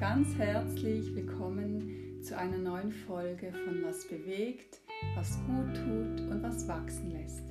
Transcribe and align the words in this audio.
ganz 0.00 0.34
herzlich 0.38 1.14
willkommen 1.14 2.22
zu 2.22 2.34
einer 2.34 2.56
neuen 2.56 2.90
Folge 2.90 3.52
von 3.52 3.82
Was 3.84 4.08
bewegt, 4.08 4.80
was 5.14 5.36
gut 5.44 5.76
tut 5.76 6.26
und 6.26 6.42
was 6.42 6.66
wachsen 6.66 7.10
lässt. 7.10 7.44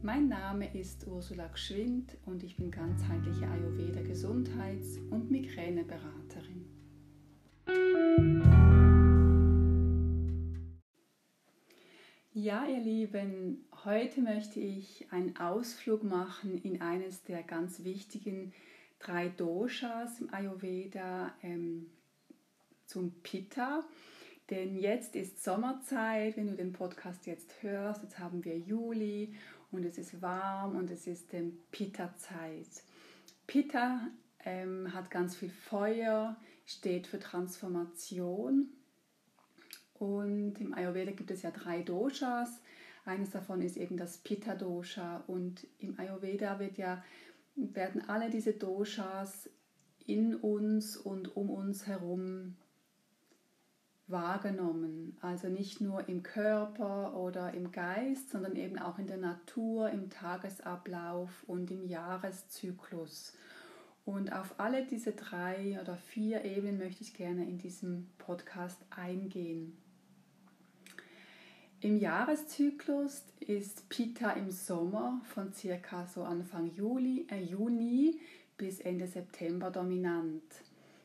Mein 0.00 0.28
Name 0.28 0.74
ist 0.74 1.06
Ursula 1.06 1.48
Gschwind 1.48 2.16
und 2.24 2.42
ich 2.42 2.56
bin 2.56 2.70
ganzheitliche 2.70 3.46
Ayurveda 3.46 4.00
Gesundheits- 4.00 4.96
und 5.10 5.30
Migräneberaterin. 5.30 6.64
Ja, 12.32 12.66
ihr 12.66 12.80
Lieben, 12.80 13.66
heute 13.84 14.22
möchte 14.22 14.58
ich 14.58 15.06
einen 15.10 15.36
Ausflug 15.36 16.02
machen 16.02 16.56
in 16.62 16.80
eines 16.80 17.24
der 17.24 17.42
ganz 17.42 17.84
wichtigen 17.84 18.54
drei 19.00 19.28
Doshas 19.30 20.20
im 20.20 20.32
Ayurveda 20.32 21.34
ähm, 21.42 21.90
zum 22.86 23.12
Pitta. 23.22 23.84
Denn 24.50 24.76
jetzt 24.76 25.16
ist 25.16 25.42
Sommerzeit, 25.42 26.36
wenn 26.36 26.48
du 26.48 26.54
den 26.54 26.72
Podcast 26.72 27.26
jetzt 27.26 27.62
hörst. 27.62 28.02
Jetzt 28.02 28.18
haben 28.18 28.44
wir 28.44 28.58
Juli 28.58 29.34
und 29.70 29.84
es 29.84 29.98
ist 29.98 30.20
warm 30.20 30.76
und 30.76 30.90
es 30.90 31.06
ist 31.06 31.32
ähm, 31.34 31.58
Pitta-Zeit. 31.70 32.82
Pitta 33.46 34.08
ähm, 34.44 34.92
hat 34.92 35.10
ganz 35.10 35.36
viel 35.36 35.50
Feuer, 35.50 36.36
steht 36.66 37.06
für 37.06 37.18
Transformation. 37.18 38.68
Und 39.94 40.54
im 40.60 40.74
Ayurveda 40.74 41.12
gibt 41.12 41.30
es 41.30 41.42
ja 41.42 41.50
drei 41.50 41.82
Doshas. 41.82 42.60
Eines 43.04 43.30
davon 43.30 43.62
ist 43.62 43.76
eben 43.76 43.96
das 43.96 44.18
Pitta-Dosha. 44.18 45.22
Und 45.26 45.66
im 45.78 45.98
Ayurveda 45.98 46.58
wird 46.58 46.76
ja 46.76 47.02
werden 47.54 48.08
alle 48.08 48.30
diese 48.30 48.52
Doshas 48.52 49.50
in 50.06 50.34
uns 50.34 50.96
und 50.96 51.36
um 51.36 51.50
uns 51.50 51.86
herum 51.86 52.56
wahrgenommen. 54.06 55.16
Also 55.20 55.48
nicht 55.48 55.80
nur 55.80 56.08
im 56.08 56.22
Körper 56.22 57.16
oder 57.16 57.54
im 57.54 57.70
Geist, 57.70 58.30
sondern 58.30 58.56
eben 58.56 58.78
auch 58.78 58.98
in 58.98 59.06
der 59.06 59.18
Natur, 59.18 59.90
im 59.90 60.10
Tagesablauf 60.10 61.44
und 61.46 61.70
im 61.70 61.84
Jahreszyklus. 61.84 63.34
Und 64.04 64.32
auf 64.32 64.58
alle 64.58 64.86
diese 64.86 65.12
drei 65.12 65.78
oder 65.80 65.96
vier 65.96 66.44
Ebenen 66.44 66.78
möchte 66.78 67.02
ich 67.02 67.14
gerne 67.14 67.48
in 67.48 67.58
diesem 67.58 68.08
Podcast 68.18 68.80
eingehen. 68.90 69.76
Im 71.82 71.98
Jahreszyklus 71.98 73.22
ist 73.38 73.88
Pitta 73.88 74.32
im 74.32 74.50
Sommer 74.50 75.22
von 75.32 75.54
circa 75.54 76.06
so 76.06 76.24
Anfang 76.24 76.70
Juli, 76.74 77.26
äh 77.30 77.42
Juni 77.42 78.20
bis 78.58 78.80
Ende 78.80 79.06
September 79.06 79.70
dominant. 79.70 80.42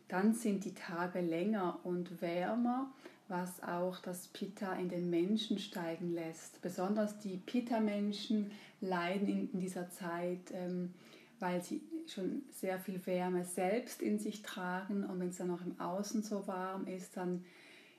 Dann 0.09 0.33
sind 0.33 0.65
die 0.65 0.73
Tage 0.73 1.21
länger 1.21 1.79
und 1.85 2.21
wärmer, 2.21 2.91
was 3.29 3.63
auch 3.63 3.99
das 3.99 4.27
Pitta 4.27 4.73
in 4.73 4.89
den 4.89 5.09
Menschen 5.09 5.59
steigen 5.59 6.13
lässt. 6.13 6.61
Besonders 6.61 7.19
die 7.19 7.37
Pitta-Menschen 7.37 8.51
leiden 8.81 9.29
in, 9.53 9.59
dieser 9.61 9.89
Zeit, 9.89 10.51
ähm, 10.51 10.93
weil 11.39 11.63
sie 11.63 11.81
schon 12.05 12.41
sehr 12.51 12.79
viel 12.79 12.99
Wärme 13.05 13.45
selbst 13.45 14.01
in 14.01 14.19
sich 14.19 14.41
tragen 14.41 15.05
und 15.05 15.21
wenn 15.21 15.29
es 15.29 15.37
dann 15.37 15.51
auch 15.51 15.65
im 15.65 15.79
Außen 15.79 16.21
so 16.21 16.45
warm 16.47 16.85
ist, 16.85 17.15
dann 17.15 17.45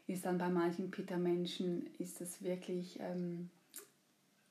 ist 0.06 0.24
dann 0.24 0.38
bei 0.38 0.48
manchen 0.48 0.90
Pitta-Menschen, 0.90 1.86
ist 1.98 2.20
es 2.20 2.42
wirklich, 2.42 3.00
ähm, 3.00 3.50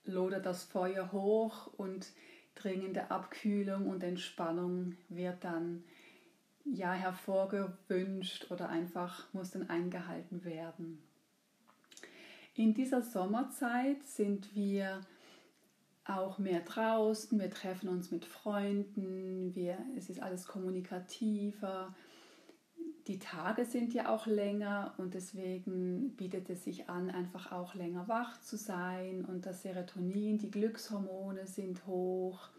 lodert 0.03 0.45
das 0.45 0.63
Feuer 0.63 1.11
hoch 1.11 1.67
und 1.77 2.07
dringende 2.55 3.11
Abkühlung 3.11 3.87
und 3.87 4.03
Entspannung 4.03 4.95
wird 5.09 5.43
dann 5.43 5.83
ja 6.63 6.93
hervorgewünscht 6.93 8.51
oder 8.51 8.69
einfach 8.69 9.31
muss 9.33 9.51
dann 9.51 9.69
eingehalten 9.69 10.43
werden. 10.43 11.01
In 12.55 12.73
dieser 12.73 13.01
Sommerzeit 13.01 14.03
sind 14.03 14.55
wir 14.55 15.01
auch 16.05 16.37
mehr 16.37 16.61
draußen, 16.61 17.39
wir 17.39 17.49
treffen 17.49 17.89
uns 17.89 18.11
mit 18.11 18.25
Freunden, 18.25 19.53
wir, 19.55 19.77
es 19.97 20.09
ist 20.09 20.21
alles 20.21 20.47
kommunikativer, 20.47 21.93
die 23.07 23.19
Tage 23.19 23.65
sind 23.65 23.93
ja 23.93 24.09
auch 24.09 24.25
länger 24.25 24.95
und 24.97 25.13
deswegen 25.13 26.15
bietet 26.15 26.49
es 26.49 26.63
sich 26.63 26.89
an, 26.89 27.11
einfach 27.11 27.51
auch 27.51 27.75
länger 27.75 28.07
wach 28.07 28.41
zu 28.41 28.57
sein 28.57 29.25
und 29.25 29.45
das 29.45 29.61
Serotonin, 29.61 30.39
die 30.39 30.49
Glückshormone 30.49 31.45
sind 31.45 31.85
hoch. 31.85 32.49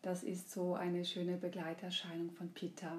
Das 0.00 0.22
ist 0.22 0.52
so 0.52 0.74
eine 0.74 1.04
schöne 1.04 1.36
Begleiterscheinung 1.38 2.30
von 2.30 2.50
Pitta. 2.50 2.98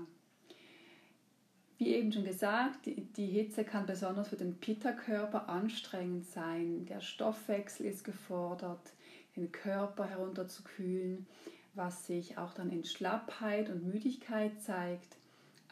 Wie 1.78 1.94
eben 1.94 2.12
schon 2.12 2.26
gesagt, 2.26 2.88
die 2.88 3.28
Hitze 3.28 3.64
kann 3.64 3.86
besonders 3.86 4.30
für 4.30 4.38
den 4.38 4.56
Pitta-Körper 4.56 5.48
anstrengend 5.48 6.26
sein. 6.26 6.86
Der 6.86 7.00
Stoffwechsel 7.00 7.86
ist 7.86 8.04
gefordert, 8.04 8.94
den 9.36 9.52
Körper 9.52 10.06
herunterzukühlen, 10.06 11.26
was 11.74 12.08
sich 12.08 12.38
auch 12.38 12.54
dann 12.54 12.72
in 12.72 12.84
Schlappheit 12.84 13.70
und 13.70 13.86
Müdigkeit 13.86 14.62
zeigt 14.62 15.18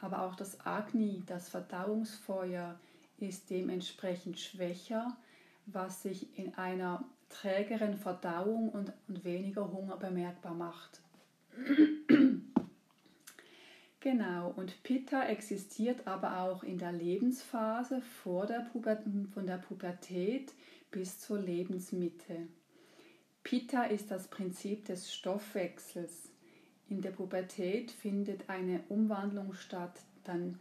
aber 0.04 0.22
auch 0.24 0.36
das 0.36 0.66
Agni, 0.66 1.24
das 1.26 1.50
Verdauungsfeuer, 1.50 2.78
ist 3.20 3.50
dementsprechend 3.50 4.38
schwächer, 4.38 5.16
was 5.66 6.04
sich 6.04 6.38
in 6.38 6.54
einer 6.56 7.06
trägeren 7.30 7.98
Verdauung 7.98 8.70
und, 8.70 8.92
und 9.08 9.24
weniger 9.24 9.72
Hunger 9.72 9.96
bemerkbar 9.96 10.54
macht. 10.54 11.02
genau, 14.02 14.54
und 14.58 14.84
Pitta 14.84 15.24
existiert 15.24 16.06
aber 16.06 16.42
auch 16.42 16.64
in 16.64 16.78
der 16.78 16.92
Lebensphase 16.92 18.02
vor 18.02 18.46
der 18.46 18.66
von 19.34 19.48
der 19.48 19.58
Pubertät 19.58 20.52
bis 20.92 21.20
zur 21.20 21.40
Lebensmitte. 21.40 22.48
Pitta 23.44 23.84
ist 23.84 24.12
das 24.12 24.28
Prinzip 24.28 24.86
des 24.86 25.14
Stoffwechsels. 25.14 26.33
In 26.94 27.02
der 27.02 27.10
Pubertät 27.10 27.90
findet 27.90 28.52
eine 28.52 28.84
Umwandlung 28.88 29.54
statt, 29.54 30.00
dann 30.26 30.60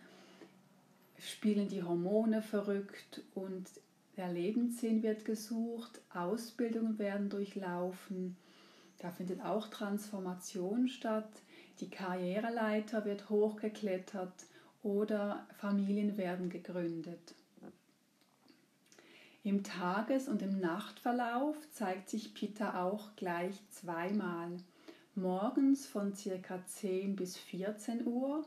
spielen 1.18 1.68
die 1.68 1.82
Hormone 1.82 2.40
verrückt 2.40 3.20
und 3.34 3.68
der 4.16 4.32
Lebenssinn 4.32 5.02
wird 5.02 5.26
gesucht, 5.26 6.00
Ausbildungen 6.14 6.98
werden 6.98 7.28
durchlaufen, 7.28 8.38
da 8.98 9.10
findet 9.10 9.44
auch 9.44 9.68
Transformation 9.68 10.88
statt, 10.88 11.28
die 11.80 11.90
Karriereleiter 11.90 13.04
wird 13.04 13.28
hochgeklettert 13.28 14.32
oder 14.82 15.46
Familien 15.58 16.16
werden 16.16 16.48
gegründet. 16.48 17.34
Im 19.44 19.64
Tages- 19.64 20.28
und 20.28 20.40
im 20.40 20.60
Nachtverlauf 20.60 21.58
zeigt 21.72 22.08
sich 22.08 22.32
Pitta 22.32 22.82
auch 22.82 23.14
gleich 23.16 23.60
zweimal 23.68 24.48
morgens 25.14 25.86
von 25.86 26.14
circa 26.14 26.64
10 26.64 27.16
bis 27.16 27.36
14 27.36 28.06
Uhr. 28.06 28.46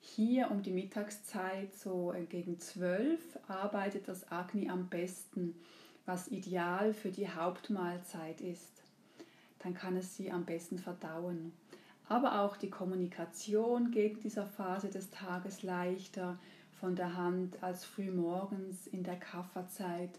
Hier 0.00 0.50
um 0.50 0.62
die 0.62 0.70
Mittagszeit, 0.70 1.74
so 1.74 2.12
äh, 2.12 2.24
gegen 2.24 2.60
12, 2.60 3.18
arbeitet 3.48 4.06
das 4.06 4.30
Agni 4.30 4.68
am 4.68 4.88
besten, 4.88 5.54
was 6.06 6.28
ideal 6.28 6.92
für 6.92 7.10
die 7.10 7.28
Hauptmahlzeit 7.28 8.40
ist. 8.40 8.82
Dann 9.60 9.74
kann 9.74 9.96
es 9.96 10.16
sie 10.16 10.30
am 10.30 10.44
besten 10.44 10.78
verdauen. 10.78 11.52
Aber 12.08 12.42
auch 12.42 12.58
die 12.58 12.70
Kommunikation 12.70 13.90
geht 13.90 14.16
in 14.16 14.20
dieser 14.20 14.46
Phase 14.46 14.90
des 14.90 15.10
Tages 15.10 15.62
leichter 15.62 16.38
von 16.78 16.94
der 16.94 17.16
Hand 17.16 17.62
als 17.62 17.84
früh 17.84 18.10
morgens 18.10 18.86
in 18.86 19.02
der 19.02 19.16
Kafferzeit. 19.16 20.10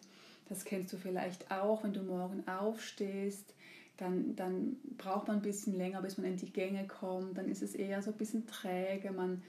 Das 0.49 0.65
kennst 0.65 0.91
du 0.91 0.97
vielleicht 0.97 1.51
auch, 1.51 1.83
wenn 1.83 1.93
du 1.93 2.01
morgen 2.01 2.43
aufstehst 2.47 3.54
dann, 3.97 4.35
dann 4.35 4.77
braucht 4.97 5.27
man 5.27 5.37
ein 5.37 5.41
bisschen 5.41 5.77
länger, 5.77 6.01
bis 6.01 6.17
man 6.17 6.27
in 6.27 6.37
die 6.37 6.51
Gänge 6.51 6.85
kommt. 6.87 7.37
Dann 7.37 7.47
ist 7.47 7.61
es 7.61 7.75
eher 7.75 8.01
so 8.01 8.11
ein 8.11 8.17
bisschen 8.17 8.45
träge. 8.45 9.11
Man, 9.11 9.41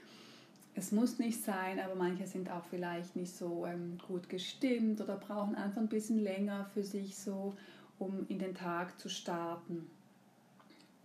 es 0.75 0.91
muss 0.91 1.19
nicht 1.19 1.43
sein, 1.43 1.79
aber 1.79 1.95
manche 1.95 2.27
sind 2.27 2.49
auch 2.49 2.63
vielleicht 2.69 3.15
nicht 3.15 3.35
so 3.35 3.65
ähm, 3.65 3.97
gut 4.07 4.29
gestimmt 4.29 5.01
oder 5.01 5.17
brauchen 5.17 5.55
einfach 5.55 5.81
ein 5.81 5.89
bisschen 5.89 6.19
länger 6.19 6.65
für 6.73 6.83
sich 6.83 7.17
so, 7.17 7.55
um 7.99 8.25
in 8.29 8.39
den 8.39 8.55
Tag 8.55 8.99
zu 8.99 9.09
starten. 9.09 9.89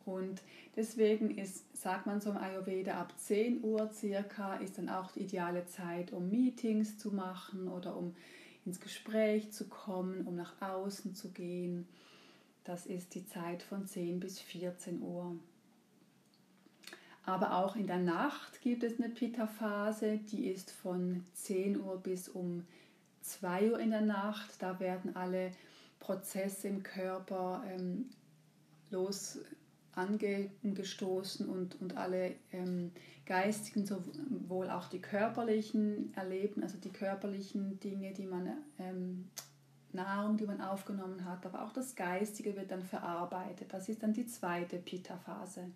Und 0.05 0.43
deswegen 0.77 1.37
ist, 1.39 1.65
sagt 1.77 2.07
man 2.07 2.21
so 2.21 2.31
im 2.31 2.37
Ayurveda, 2.37 3.01
ab 3.01 3.13
10 3.17 3.63
Uhr 3.63 3.91
circa 3.93 4.55
ist 4.57 4.79
dann 4.79 4.89
auch 4.89 5.13
die 5.13 5.21
ideale 5.21 5.65
Zeit, 5.67 6.13
um 6.13 6.29
Meetings 6.29 6.99
zu 6.99 7.13
machen 7.13 7.69
oder 7.69 7.97
um 7.97 8.15
ins 8.65 8.81
Gespräch 8.81 9.53
zu 9.53 9.69
kommen, 9.69 10.27
um 10.27 10.37
nach 10.37 10.61
außen 10.61 11.15
zu 11.15 11.31
gehen. 11.31 11.87
Das 12.65 12.87
ist 12.87 13.15
die 13.15 13.27
Zeit 13.27 13.63
von 13.63 13.87
10 13.87 14.21
bis 14.21 14.39
14 14.41 15.03
Uhr. 15.03 15.37
Aber 17.25 17.57
auch 17.57 17.77
in 17.77 17.87
der 17.87 17.99
Nacht 17.99 18.61
gibt 18.61 18.83
es 18.83 19.01
eine 19.01 19.09
Pitta-Phase, 19.09 20.19
die 20.19 20.49
ist 20.49 20.71
von 20.71 21.25
10 21.35 21.81
Uhr 21.81 21.99
bis 21.99 22.29
um 22.29 22.67
2 23.21 23.73
Uhr 23.73 23.79
in 23.79 23.91
der 23.91 24.01
Nacht. 24.01 24.51
Da 24.59 24.81
werden 24.81 25.15
alle 25.15 25.53
Prozesse 26.01 26.69
im 26.69 26.83
Körper 26.83 27.63
ähm, 27.69 28.11
los, 28.91 29.39
angestoßen 29.95 31.49
und, 31.49 31.81
und 31.81 31.97
alle 31.97 32.35
ähm, 32.53 32.91
geistigen, 33.27 33.87
sowohl 33.87 34.71
auch 34.71 34.89
die 34.89 35.01
körperlichen 35.01 36.13
Erleben, 36.15 36.63
also 36.63 36.79
die 36.79 36.91
körperlichen 36.91 37.79
Dinge, 37.81 38.13
die 38.13 38.27
man, 38.27 38.51
ähm, 38.79 39.29
Nahrung, 39.95 40.37
die 40.37 40.47
man 40.47 40.61
aufgenommen 40.61 41.25
hat, 41.25 41.45
aber 41.47 41.63
auch 41.65 41.73
das 41.73 41.95
Geistige 41.95 42.57
wird 42.57 42.71
dann 42.71 42.83
verarbeitet. 42.83 43.73
Das 43.73 43.89
ist 43.89 44.03
dann 44.03 44.13
die 44.13 44.27
zweite 44.27 44.79
Pitta-Phase. 44.79 45.71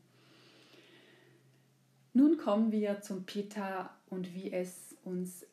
Nun 2.12 2.38
kommen 2.38 2.72
wir 2.72 3.02
zum 3.02 3.24
Pitta 3.24 3.90
und 4.08 4.34
wie 4.34 4.52
es 4.52 4.96
uns 5.04 5.44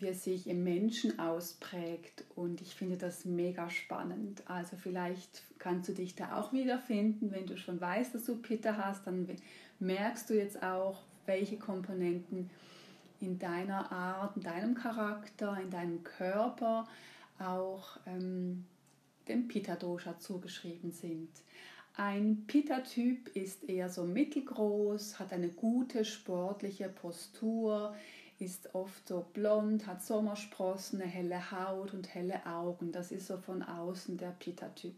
wie 0.00 0.08
es 0.08 0.24
sich 0.24 0.46
im 0.46 0.64
Menschen 0.64 1.18
ausprägt. 1.18 2.24
Und 2.34 2.60
ich 2.60 2.74
finde 2.74 2.96
das 2.96 3.24
mega 3.24 3.70
spannend. 3.70 4.42
Also 4.48 4.76
vielleicht 4.76 5.42
kannst 5.58 5.88
du 5.88 5.92
dich 5.92 6.14
da 6.14 6.38
auch 6.38 6.52
wiederfinden. 6.52 7.30
Wenn 7.30 7.46
du 7.46 7.56
schon 7.56 7.80
weißt, 7.80 8.14
dass 8.14 8.24
du 8.24 8.36
Pitta 8.36 8.76
hast, 8.76 9.06
dann 9.06 9.28
merkst 9.78 10.30
du 10.30 10.34
jetzt 10.34 10.62
auch, 10.62 11.02
welche 11.26 11.58
Komponenten 11.58 12.50
in 13.20 13.38
deiner 13.38 13.90
Art, 13.90 14.36
in 14.36 14.42
deinem 14.42 14.74
Charakter, 14.74 15.58
in 15.60 15.70
deinem 15.70 16.04
Körper 16.04 16.86
auch 17.40 17.98
ähm, 18.06 18.64
dem 19.28 19.48
Pitta-Dosha 19.48 20.18
zugeschrieben 20.18 20.90
sind. 20.90 21.30
Ein 21.96 22.44
Pitta-Typ 22.46 23.34
ist 23.34 23.68
eher 23.68 23.88
so 23.88 24.04
mittelgroß, 24.04 25.18
hat 25.18 25.32
eine 25.32 25.48
gute 25.48 26.04
sportliche 26.04 26.88
Postur, 26.88 27.94
ist 28.38 28.74
oft 28.74 29.08
so 29.08 29.26
blond, 29.32 29.86
hat 29.86 30.02
Sommersprossen, 30.02 31.02
eine 31.02 31.10
helle 31.10 31.50
Haut 31.50 31.92
und 31.92 32.14
helle 32.14 32.46
Augen. 32.46 32.92
Das 32.92 33.10
ist 33.10 33.26
so 33.26 33.36
von 33.38 33.62
außen 33.62 34.16
der 34.16 34.30
Pitta-Typ. 34.30 34.94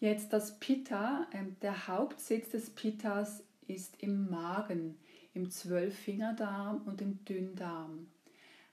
Jetzt 0.00 0.32
das 0.32 0.60
Pitta, 0.60 1.26
ähm, 1.32 1.56
der 1.62 1.88
Hauptsitz 1.88 2.50
des 2.50 2.70
Pittas 2.70 3.42
ist 3.66 4.00
im 4.00 4.30
Magen, 4.30 4.96
im 5.34 5.50
Zwölffingerdarm 5.50 6.82
und 6.86 7.00
im 7.02 7.24
Dünndarm. 7.24 8.06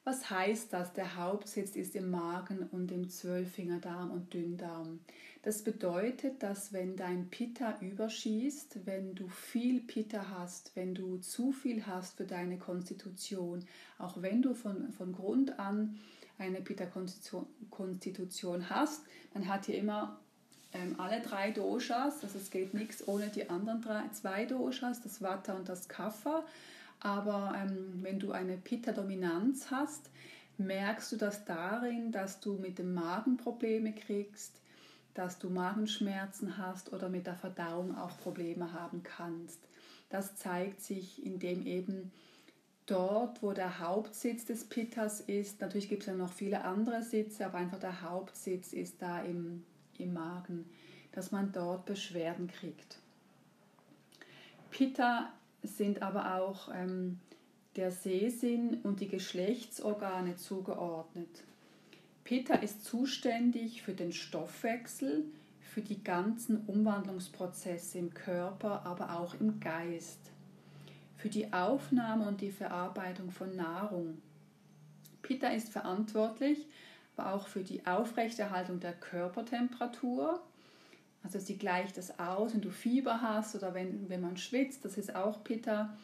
Was 0.06 0.30
heißt 0.30 0.72
das? 0.72 0.94
Der 0.94 1.16
Hauptsitz 1.16 1.76
ist 1.76 1.96
im 1.96 2.12
Magen 2.12 2.70
und 2.72 2.92
im 2.92 3.10
Zwölffingerdarm 3.10 4.12
und 4.12 4.32
Dünndarm. 4.36 5.00
Das 5.42 5.64
bedeutet, 5.64 6.44
dass 6.44 6.74
wenn 6.74 6.96
dein 6.96 7.28
Pitta 7.30 7.80
überschießt, 7.82 8.86
wenn 8.86 9.16
du 9.16 9.28
viel 9.28 9.82
Pitta 9.82 10.28
hast, 10.38 10.76
wenn 10.76 10.94
du 10.94 11.18
zu 11.18 11.52
viel 11.52 11.88
hast 11.88 12.18
für 12.18 12.26
deine 12.26 12.60
Konstitution, 12.60 13.66
auch 13.98 14.22
wenn 14.22 14.44
du 14.44 14.54
von, 14.54 14.94
von 14.94 15.12
Grund 15.12 15.58
an 15.58 16.00
eine 16.38 16.62
Pitta-Konstitution 16.62 18.70
hast, 18.70 19.02
man 19.34 19.48
hat 19.48 19.66
hier 19.66 19.80
immer 19.80 20.20
ähm, 20.74 21.00
alle 21.00 21.22
drei 21.22 21.50
Doshas, 21.50 22.24
also 22.24 22.38
es 22.38 22.52
geht 22.52 22.76
nichts 22.76 23.08
ohne 23.08 23.30
die 23.30 23.50
anderen 23.50 23.82
drei, 23.82 24.08
zwei 24.10 24.46
Doshas, 24.46 25.02
das 25.02 25.20
Vata 25.22 25.56
und 25.56 25.68
das 25.68 25.88
Kapha. 25.88 26.46
Aber 27.00 27.54
ähm, 27.56 28.00
wenn 28.02 28.20
du 28.20 28.32
eine 28.32 28.58
Pitta-Dominanz 28.58 29.70
hast, 29.72 30.10
merkst 30.58 31.12
du 31.12 31.18
das 31.18 31.46
darin, 31.46 32.12
dass 32.12 32.40
du 32.40 32.54
mit 32.54 32.80
dem 32.80 32.94
Magen 32.94 33.38
Probleme 33.38 33.94
kriegst, 33.94 34.62
dass 35.14 35.40
du 35.40 35.50
Magenschmerzen 35.50 36.58
hast 36.58 36.94
oder 36.94 37.10
mit 37.10 37.28
der 37.28 37.36
Verdauung 37.36 37.98
auch 37.98 38.18
Probleme 38.20 38.74
haben 38.74 39.04
kannst. 39.04 39.60
Das 40.10 40.36
zeigt 40.36 40.82
sich, 40.82 41.26
indem 41.26 41.66
eben 41.66 42.12
dort, 42.86 43.42
wo 43.42 43.54
der 43.54 43.80
Hauptsitz 43.80 44.46
des 44.46 44.66
Pittas 44.66 45.22
ist, 45.22 45.62
natürlich 45.62 45.90
gibt 45.90 46.04
es 46.04 46.08
ja 46.08 46.14
noch 46.14 46.32
viele 46.32 46.64
andere 46.64 47.02
Sitze, 47.02 47.46
aber 47.46 47.58
einfach 47.58 47.80
der 47.80 48.02
Hauptsitz 48.02 48.74
ist 48.74 49.02
da 49.02 49.22
im, 49.22 49.64
im 49.98 50.14
Magen, 50.14 50.70
dass 51.12 51.32
man 51.32 51.52
dort 51.52 51.86
Beschwerden 51.86 52.48
kriegt. 52.48 53.00
Pitta 54.70 55.32
sind 55.68 56.02
aber 56.02 56.36
auch 56.36 56.70
ähm, 56.74 57.20
der 57.76 57.92
Sehsinn 57.92 58.80
und 58.84 59.00
die 59.00 59.08
Geschlechtsorgane 59.08 60.36
zugeordnet. 60.36 61.44
Pitta 62.24 62.56
ist 62.56 62.84
zuständig 62.84 63.82
für 63.84 63.94
den 63.94 64.12
Stoffwechsel, 64.12 65.26
für 65.62 65.82
die 65.82 66.04
ganzen 66.04 66.66
Umwandlungsprozesse 66.66 68.00
im 68.00 68.14
Körper, 68.14 68.86
aber 68.86 69.20
auch 69.20 69.36
im 69.40 69.60
Geist, 69.60 70.20
für 71.18 71.30
die 71.30 71.52
Aufnahme 71.52 72.28
und 72.28 72.42
die 72.42 72.52
Verarbeitung 72.52 73.30
von 73.30 73.56
Nahrung. 73.56 74.22
Pitta 75.22 75.50
ist 75.50 75.70
verantwortlich, 75.70 76.66
aber 77.16 77.34
auch 77.34 77.48
für 77.48 77.64
die 77.64 77.86
Aufrechterhaltung 77.86 78.80
der 78.80 78.94
Körpertemperatur, 78.94 80.42
also 81.26 81.40
sie 81.40 81.58
gleicht 81.58 81.98
das 81.98 82.20
aus, 82.20 82.54
wenn 82.54 82.62
du 82.62 82.70
Fieber 82.70 83.20
hast 83.20 83.56
oder 83.56 83.74
wenn, 83.74 84.08
wenn 84.10 84.22
man 84.22 84.38
schwitzt, 84.38 84.86
das 84.86 84.96
ist 84.96 85.16
auch 85.16 85.44
Pitta. 85.44 85.98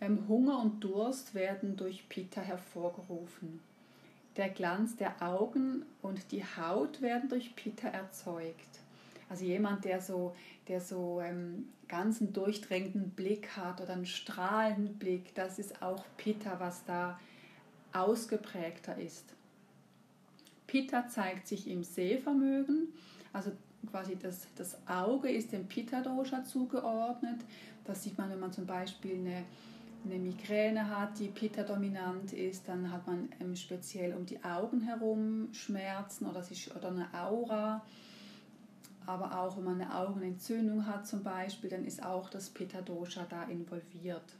Ähm, 0.00 0.26
Hunger 0.28 0.60
und 0.60 0.82
Durst 0.82 1.32
werden 1.32 1.76
durch 1.76 2.08
Pitta 2.08 2.40
hervorgerufen. 2.40 3.60
Der 4.36 4.48
Glanz 4.48 4.96
der 4.96 5.22
Augen 5.22 5.84
und 6.02 6.32
die 6.32 6.44
Haut 6.44 7.00
werden 7.00 7.28
durch 7.28 7.54
Pitta 7.54 7.86
erzeugt. 7.88 8.80
Also 9.28 9.44
jemand, 9.44 9.84
der 9.84 10.00
so, 10.00 10.34
der 10.66 10.80
so 10.80 11.20
ähm, 11.20 11.68
ganz 11.86 12.20
einen 12.20 12.32
durchdrängenden 12.32 13.10
Blick 13.10 13.56
hat 13.56 13.80
oder 13.80 13.92
einen 13.92 14.06
strahlenden 14.06 14.98
Blick, 14.98 15.34
das 15.36 15.60
ist 15.60 15.82
auch 15.82 16.04
Pitta, 16.16 16.58
was 16.58 16.84
da 16.84 17.18
ausgeprägter 17.92 18.98
ist. 18.98 19.24
Pitta 20.68 21.08
zeigt 21.08 21.48
sich 21.48 21.66
im 21.66 21.82
Sehvermögen, 21.82 22.88
also 23.32 23.50
quasi 23.90 24.16
das, 24.16 24.46
das 24.54 24.76
Auge 24.86 25.30
ist 25.30 25.52
dem 25.52 25.66
Pitta-Dosha 25.66 26.44
zugeordnet. 26.44 27.40
Das 27.84 28.04
sieht 28.04 28.18
man, 28.18 28.30
wenn 28.30 28.38
man 28.38 28.52
zum 28.52 28.66
Beispiel 28.66 29.14
eine, 29.14 29.44
eine 30.04 30.18
Migräne 30.18 30.88
hat, 30.94 31.18
die 31.18 31.28
Pitta-dominant 31.28 32.34
ist, 32.34 32.68
dann 32.68 32.92
hat 32.92 33.06
man 33.06 33.30
ähm, 33.40 33.56
speziell 33.56 34.14
um 34.14 34.26
die 34.26 34.44
Augen 34.44 34.82
herum 34.82 35.48
Schmerzen 35.52 36.26
oder, 36.26 36.42
sich, 36.42 36.74
oder 36.76 36.88
eine 36.88 37.08
Aura. 37.14 37.82
Aber 39.06 39.40
auch 39.40 39.56
wenn 39.56 39.64
man 39.64 39.80
eine 39.80 39.94
Augenentzündung 39.94 40.86
hat 40.86 41.06
zum 41.06 41.22
Beispiel, 41.22 41.70
dann 41.70 41.86
ist 41.86 42.04
auch 42.04 42.28
das 42.28 42.50
Pitta-Dosha 42.50 43.24
da 43.26 43.44
involviert. 43.44 44.34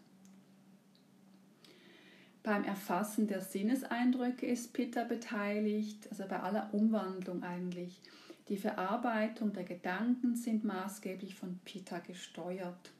Beim 2.48 2.64
Erfassen 2.64 3.26
der 3.26 3.42
Sinneseindrücke 3.42 4.46
ist 4.46 4.72
Pitta 4.72 5.04
beteiligt, 5.04 6.08
also 6.10 6.24
bei 6.26 6.40
aller 6.40 6.72
Umwandlung 6.72 7.42
eigentlich. 7.42 8.00
Die 8.48 8.56
Verarbeitung 8.56 9.52
der 9.52 9.64
Gedanken 9.64 10.34
sind 10.34 10.64
maßgeblich 10.64 11.34
von 11.34 11.60
Pitta 11.66 11.98
gesteuert. 11.98 12.90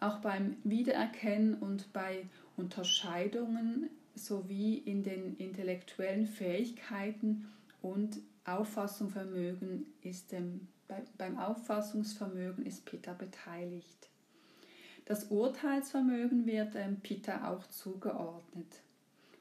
Auch 0.00 0.20
beim 0.20 0.56
Wiedererkennen 0.64 1.56
und 1.56 1.92
bei 1.92 2.24
Unterscheidungen 2.56 3.90
sowie 4.14 4.78
in 4.78 5.02
den 5.02 5.36
intellektuellen 5.36 6.26
Fähigkeiten 6.26 7.46
und 7.82 8.20
Auffassungsvermögen 8.46 9.84
ist 10.00 10.32
dem, 10.32 10.66
beim 11.18 11.38
Auffassungsvermögen 11.38 12.64
ist 12.64 12.86
Pitta 12.86 13.12
beteiligt. 13.12 14.08
Das 15.04 15.24
Urteilsvermögen 15.24 16.46
wird 16.46 16.74
dem 16.74 17.00
Pitta 17.00 17.50
auch 17.50 17.66
zugeordnet 17.66 18.82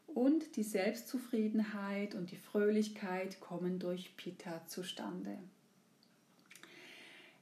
und 0.08 0.56
die 0.56 0.64
Selbstzufriedenheit 0.64 2.16
und 2.16 2.32
die 2.32 2.38
Fröhlichkeit 2.38 3.40
kommen 3.40 3.80
durch 3.80 4.18
Pitta 4.18 4.66
zustande. 4.66 5.38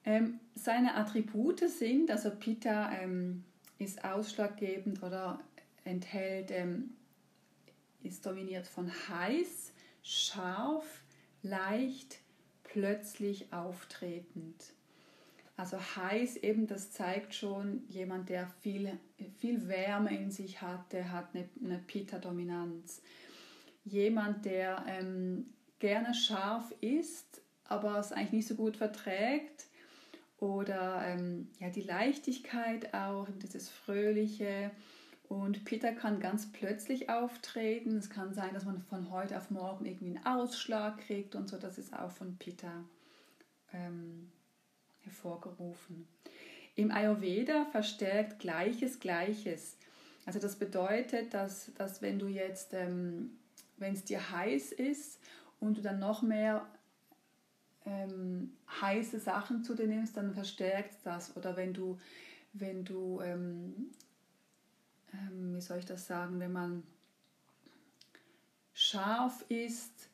Ähm, 0.06 0.40
seine 0.56 0.96
Attribute 0.96 1.70
sind, 1.70 2.12
also 2.12 2.30
Pitta 2.32 2.92
ähm, 2.94 3.44
ist 3.78 4.04
ausschlaggebend 4.04 5.02
oder 5.04 5.40
enthält, 5.84 6.52
ähm, 6.52 6.92
ist 8.04 8.26
dominiert 8.26 8.68
von 8.68 8.92
heiß, 9.10 9.74
scharf, 10.04 11.04
leicht, 11.42 12.20
plötzlich 12.64 13.52
auftretend. 13.52 14.74
Also 15.60 15.78
heiß 15.78 16.38
eben, 16.38 16.68
das 16.68 16.92
zeigt 16.92 17.36
schon 17.36 17.84
jemand, 17.90 18.30
der 18.30 18.48
viel, 18.62 18.98
viel 19.40 19.68
Wärme 19.68 20.18
in 20.18 20.32
sich 20.32 20.62
hat, 20.62 20.94
der 20.94 21.12
hat 21.12 21.36
eine, 21.36 21.50
eine 21.62 21.80
Pitta-Dominanz. 21.80 23.02
Jemand, 23.84 24.46
der 24.46 24.86
ähm, 24.88 25.48
gerne 25.80 26.14
scharf 26.14 26.74
isst, 26.80 27.42
aber 27.66 28.00
es 28.00 28.14
eigentlich 28.14 28.32
nicht 28.32 28.48
so 28.48 28.56
gut 28.56 28.78
verträgt. 28.78 29.66
Oder 30.40 31.02
ähm, 31.06 31.50
ja, 31.60 31.70
die 31.70 31.82
Leichtigkeit 31.82 32.94
auch, 32.94 33.28
dieses 33.44 33.68
Fröhliche. 33.68 34.72
Und 35.28 35.66
Pitta 35.66 35.92
kann 35.92 36.22
ganz 36.22 36.54
plötzlich 36.54 37.10
auftreten. 37.10 37.98
Es 37.98 38.10
kann 38.10 38.34
sein, 38.34 38.54
dass 38.54 38.64
man 38.64 38.82
von 38.84 39.12
heute 39.12 39.36
auf 39.36 39.52
morgen 39.52 39.86
irgendwie 39.86 40.16
einen 40.16 40.26
Ausschlag 40.26 41.00
kriegt 41.00 41.36
und 41.36 41.50
so. 41.50 41.58
Das 41.58 41.78
ist 41.78 41.94
auch 41.94 42.12
von 42.12 42.38
Pitta. 42.38 42.86
Hervorgerufen. 45.20 46.08
Im 46.76 46.92
Ayurveda 46.92 47.66
verstärkt 47.66 48.40
Gleiches 48.40 49.00
Gleiches. 49.00 49.78
Also 50.26 50.40
das 50.40 50.56
bedeutet, 50.56 51.34
dass, 51.34 51.74
dass 51.76 52.02
wenn 52.02 52.20
du 52.20 52.28
jetzt, 52.28 52.74
ähm, 52.74 53.32
wenn 53.78 53.94
es 53.94 54.06
dir 54.06 54.32
heiß 54.32 54.72
ist 54.72 55.20
und 55.60 55.78
du 55.78 55.82
dann 55.82 56.00
noch 56.00 56.22
mehr 56.22 56.66
ähm, 57.86 58.54
heiße 58.82 59.20
Sachen 59.20 59.64
zu 59.64 59.76
dir 59.76 59.88
nimmst, 59.88 60.16
dann 60.16 60.34
verstärkt 60.34 60.96
das. 61.04 61.36
Oder 61.36 61.58
wenn 61.58 61.74
du, 61.74 61.98
wenn 62.54 62.86
du, 62.86 63.20
ähm, 63.22 63.92
ähm, 65.14 65.56
wie 65.56 65.62
soll 65.62 65.80
ich 65.80 65.86
das 65.86 66.08
sagen, 66.08 66.40
wenn 66.40 66.54
man 66.54 66.84
scharf 68.74 69.44
ist, 69.50 70.10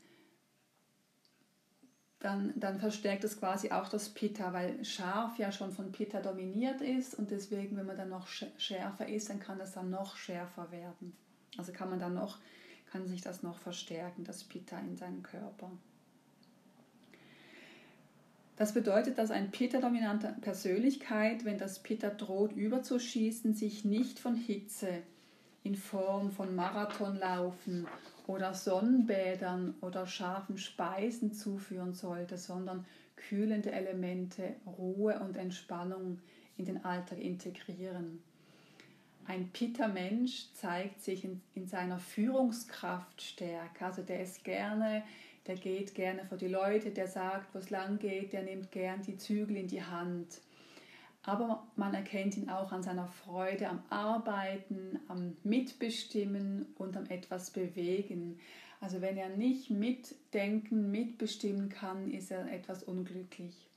dann, 2.26 2.54
dann 2.56 2.80
verstärkt 2.80 3.24
es 3.24 3.40
quasi 3.40 3.70
auch 3.70 3.88
das 3.88 4.10
Pitta, 4.10 4.52
weil 4.52 4.84
scharf 4.84 5.38
ja 5.38 5.52
schon 5.52 5.72
von 5.72 5.92
Pitta 5.92 6.22
dominiert 6.22 6.82
ist 6.82 7.14
und 7.14 7.30
deswegen, 7.30 7.78
wenn 7.78 7.86
man 7.86 7.98
dann 7.98 8.10
noch 8.10 8.28
schärfer 8.28 9.08
ist, 9.08 9.30
dann 9.30 9.40
kann 9.40 9.60
das 9.60 9.74
dann 9.74 9.92
noch 9.92 10.18
schärfer 10.18 10.72
werden. 10.72 11.16
Also 11.56 11.72
kann 11.72 11.90
man 11.90 12.00
dann 12.00 12.16
noch, 12.16 12.40
kann 12.92 13.08
sich 13.08 13.22
das 13.22 13.44
noch 13.44 13.60
verstärken, 13.60 14.24
das 14.24 14.44
Pitta 14.44 14.80
in 14.80 14.98
seinem 14.98 15.22
Körper. 15.22 15.70
Das 18.56 18.74
bedeutet, 18.74 19.20
dass 19.20 19.30
eine 19.30 19.50
Pitta-dominante 19.50 20.36
Persönlichkeit, 20.42 21.46
wenn 21.46 21.60
das 21.60 21.84
Pitta 21.84 22.10
droht 22.10 22.54
überzuschießen, 22.54 23.54
sich 23.54 23.86
nicht 23.86 24.18
von 24.18 24.36
Hitze 24.36 25.04
in 25.66 25.76
Form 25.76 26.32
von 26.32 26.56
Marathonlaufen 26.56 27.88
oder 28.28 28.54
Sonnenbädern 28.54 29.74
oder 29.82 30.06
scharfen 30.06 30.60
Speisen 30.60 31.34
zuführen 31.34 31.94
sollte, 31.94 32.38
sondern 32.38 32.86
kühlende 33.16 33.72
Elemente, 33.72 34.56
Ruhe 34.78 35.20
und 35.20 35.38
Entspannung 35.38 36.20
in 36.58 36.66
den 36.66 36.86
Alltag 36.86 37.20
integrieren. 37.20 38.22
Ein 39.26 39.50
Pitta-Mensch 39.50 40.54
zeigt 40.54 41.02
sich 41.02 41.26
in, 41.26 41.42
in 41.56 41.68
seiner 41.68 41.98
Führungskraft 41.98 43.20
stärker. 43.24 43.88
Also 43.88 44.04
der 44.04 44.22
ist 44.22 44.44
gerne, 44.44 45.04
der 45.48 45.56
geht 45.56 45.96
gerne 45.96 46.26
vor 46.26 46.38
die 46.38 46.48
Leute, 46.48 46.92
der 46.92 47.08
sagt, 47.08 47.56
wo 47.56 47.58
es 47.58 47.72
lang 47.72 47.98
geht, 47.98 48.34
der 48.34 48.44
nimmt 48.44 48.72
gern 48.72 49.02
die 49.02 49.18
Zügel 49.18 49.58
in 49.58 49.68
die 49.68 49.84
Hand 49.84 50.42
aber 51.26 51.66
man 51.76 51.94
erkennt 51.94 52.38
ihn 52.38 52.50
auch 52.50 52.72
an 52.72 52.84
seiner 52.84 53.08
Freude 53.08 53.68
am 53.68 53.82
Arbeiten, 53.90 55.00
am 55.08 55.36
Mitbestimmen 55.44 56.68
und 56.78 56.96
am 56.96 57.06
etwas 57.08 57.52
bewegen. 57.52 58.40
Also 58.80 59.02
wenn 59.02 59.18
er 59.18 59.30
nicht 59.30 59.72
mitdenken, 59.72 60.92
mitbestimmen 60.92 61.70
kann, 61.70 62.12
ist 62.12 62.30
er 62.30 62.52
etwas 62.52 62.84
unglücklich. 62.84 63.68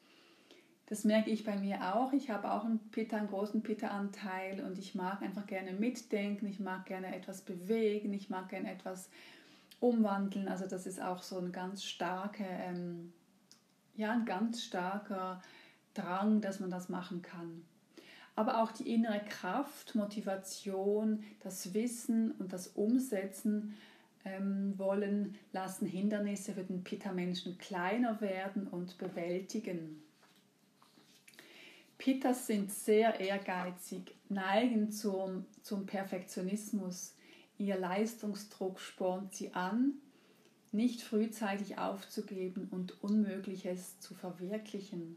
Das 0.87 1.05
merke 1.05 1.31
ich 1.31 1.45
bei 1.45 1.57
mir 1.57 1.95
auch. 1.95 2.13
Ich 2.13 2.31
habe 2.31 2.51
auch 2.51 2.65
einen, 2.65 2.79
Pitta, 2.91 3.17
einen 3.17 3.29
großen 3.29 3.63
Pitta-Anteil 3.63 4.63
und 4.65 4.79
ich 4.79 4.95
mag 4.95 5.23
einfach 5.23 5.47
gerne 5.47 5.73
mitdenken, 5.73 6.47
ich 6.47 6.61
mag 6.61 6.87
gerne 6.87 7.15
etwas 7.15 7.43
bewegen, 7.43 8.13
ich 8.13 8.31
mag 8.31 8.49
gerne 8.49 8.73
etwas 8.73 9.11
umwandeln. 9.81 10.49
Also 10.49 10.67
das 10.67 10.87
ist 10.87 11.01
auch 11.01 11.23
so 11.23 11.39
ein 11.39 11.53
ganz 11.53 11.85
starker, 11.85 12.45
ähm, 12.45 13.13
ja, 13.97 14.13
ein 14.13 14.25
ganz 14.25 14.63
starker 14.63 15.43
Drang, 15.99 16.41
dass 16.41 16.61
man 16.61 16.71
das 16.71 16.89
machen 16.89 17.23
kann. 17.23 17.65
Aber 18.37 18.63
auch 18.63 18.71
die 18.71 18.93
innere 18.93 19.21
Kraft, 19.29 19.95
Motivation, 19.95 21.25
das 21.41 21.75
Wissen 21.75 22.33
und 22.33 22.53
das 22.53 22.69
Umsetzen 22.69 23.75
ähm, 24.25 24.75
wollen, 24.79 25.37
lassen 25.53 25.87
Hindernisse 25.87 26.53
für 26.53 26.63
den 26.63 26.85
Pitta-Menschen 26.85 27.59
kleiner 27.59 28.21
werden 28.21 28.69
und 28.69 28.97
bewältigen. 28.99 30.03
Pittas 31.99 32.47
sind 32.47 32.71
sehr 32.71 33.19
ehrgeizig, 33.19 34.15
neigen 34.29 34.93
zum, 34.93 35.45
zum 35.63 35.85
Perfektionismus. 35.85 37.17
Ihr 37.59 37.77
Leistungsdruck 37.77 38.79
spornt 38.79 39.35
sie 39.35 39.53
an, 39.53 39.95
nicht 40.71 41.03
frühzeitig 41.03 41.79
aufzugeben 41.79 42.69
und 42.71 43.03
Unmögliches 43.03 43.99
zu 43.99 44.15
verwirklichen. 44.15 45.17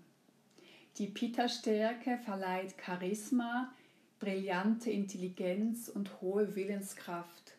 Die 0.98 1.08
Pitta-Stärke 1.08 2.18
verleiht 2.18 2.76
Charisma, 2.84 3.74
brillante 4.20 4.92
Intelligenz 4.92 5.88
und 5.88 6.22
hohe 6.22 6.56
Willenskraft. 6.56 7.58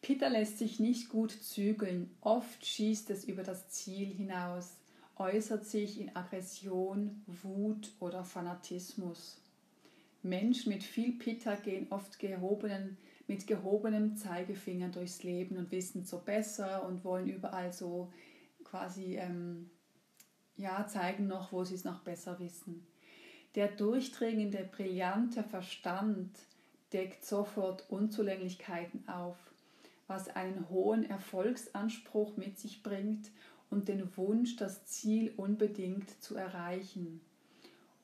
Pitta 0.00 0.28
lässt 0.28 0.58
sich 0.58 0.80
nicht 0.80 1.10
gut 1.10 1.30
zügeln, 1.30 2.16
oft 2.22 2.64
schießt 2.64 3.10
es 3.10 3.24
über 3.24 3.42
das 3.42 3.68
Ziel 3.68 4.08
hinaus, 4.14 4.78
äußert 5.16 5.66
sich 5.66 6.00
in 6.00 6.14
Aggression, 6.16 7.22
Wut 7.26 7.92
oder 8.00 8.24
Fanatismus. 8.24 9.42
Menschen 10.22 10.72
mit 10.72 10.82
viel 10.82 11.12
Pitta 11.12 11.56
gehen 11.56 11.88
oft 11.90 12.18
gehobenen, 12.18 12.96
mit 13.26 13.46
gehobenem 13.46 14.16
Zeigefinger 14.16 14.88
durchs 14.88 15.22
Leben 15.22 15.56
und 15.56 15.70
wissen 15.70 16.04
so 16.04 16.18
besser 16.18 16.86
und 16.86 17.04
wollen 17.04 17.28
überall 17.28 17.72
so 17.72 18.12
quasi 18.64 19.16
ähm, 19.16 19.70
ja, 20.56 20.86
zeigen 20.86 21.26
noch, 21.26 21.52
wo 21.52 21.64
sie 21.64 21.74
es 21.74 21.84
noch 21.84 22.00
besser 22.00 22.38
wissen. 22.38 22.86
Der 23.54 23.68
durchdringende, 23.68 24.68
brillante 24.70 25.42
Verstand 25.42 26.30
deckt 26.92 27.24
sofort 27.24 27.84
Unzulänglichkeiten 27.90 29.08
auf, 29.08 29.36
was 30.06 30.28
einen 30.28 30.68
hohen 30.68 31.08
Erfolgsanspruch 31.08 32.36
mit 32.36 32.58
sich 32.58 32.82
bringt 32.82 33.30
und 33.70 33.88
den 33.88 34.16
Wunsch, 34.16 34.56
das 34.56 34.84
Ziel 34.84 35.32
unbedingt 35.36 36.22
zu 36.22 36.36
erreichen. 36.36 37.20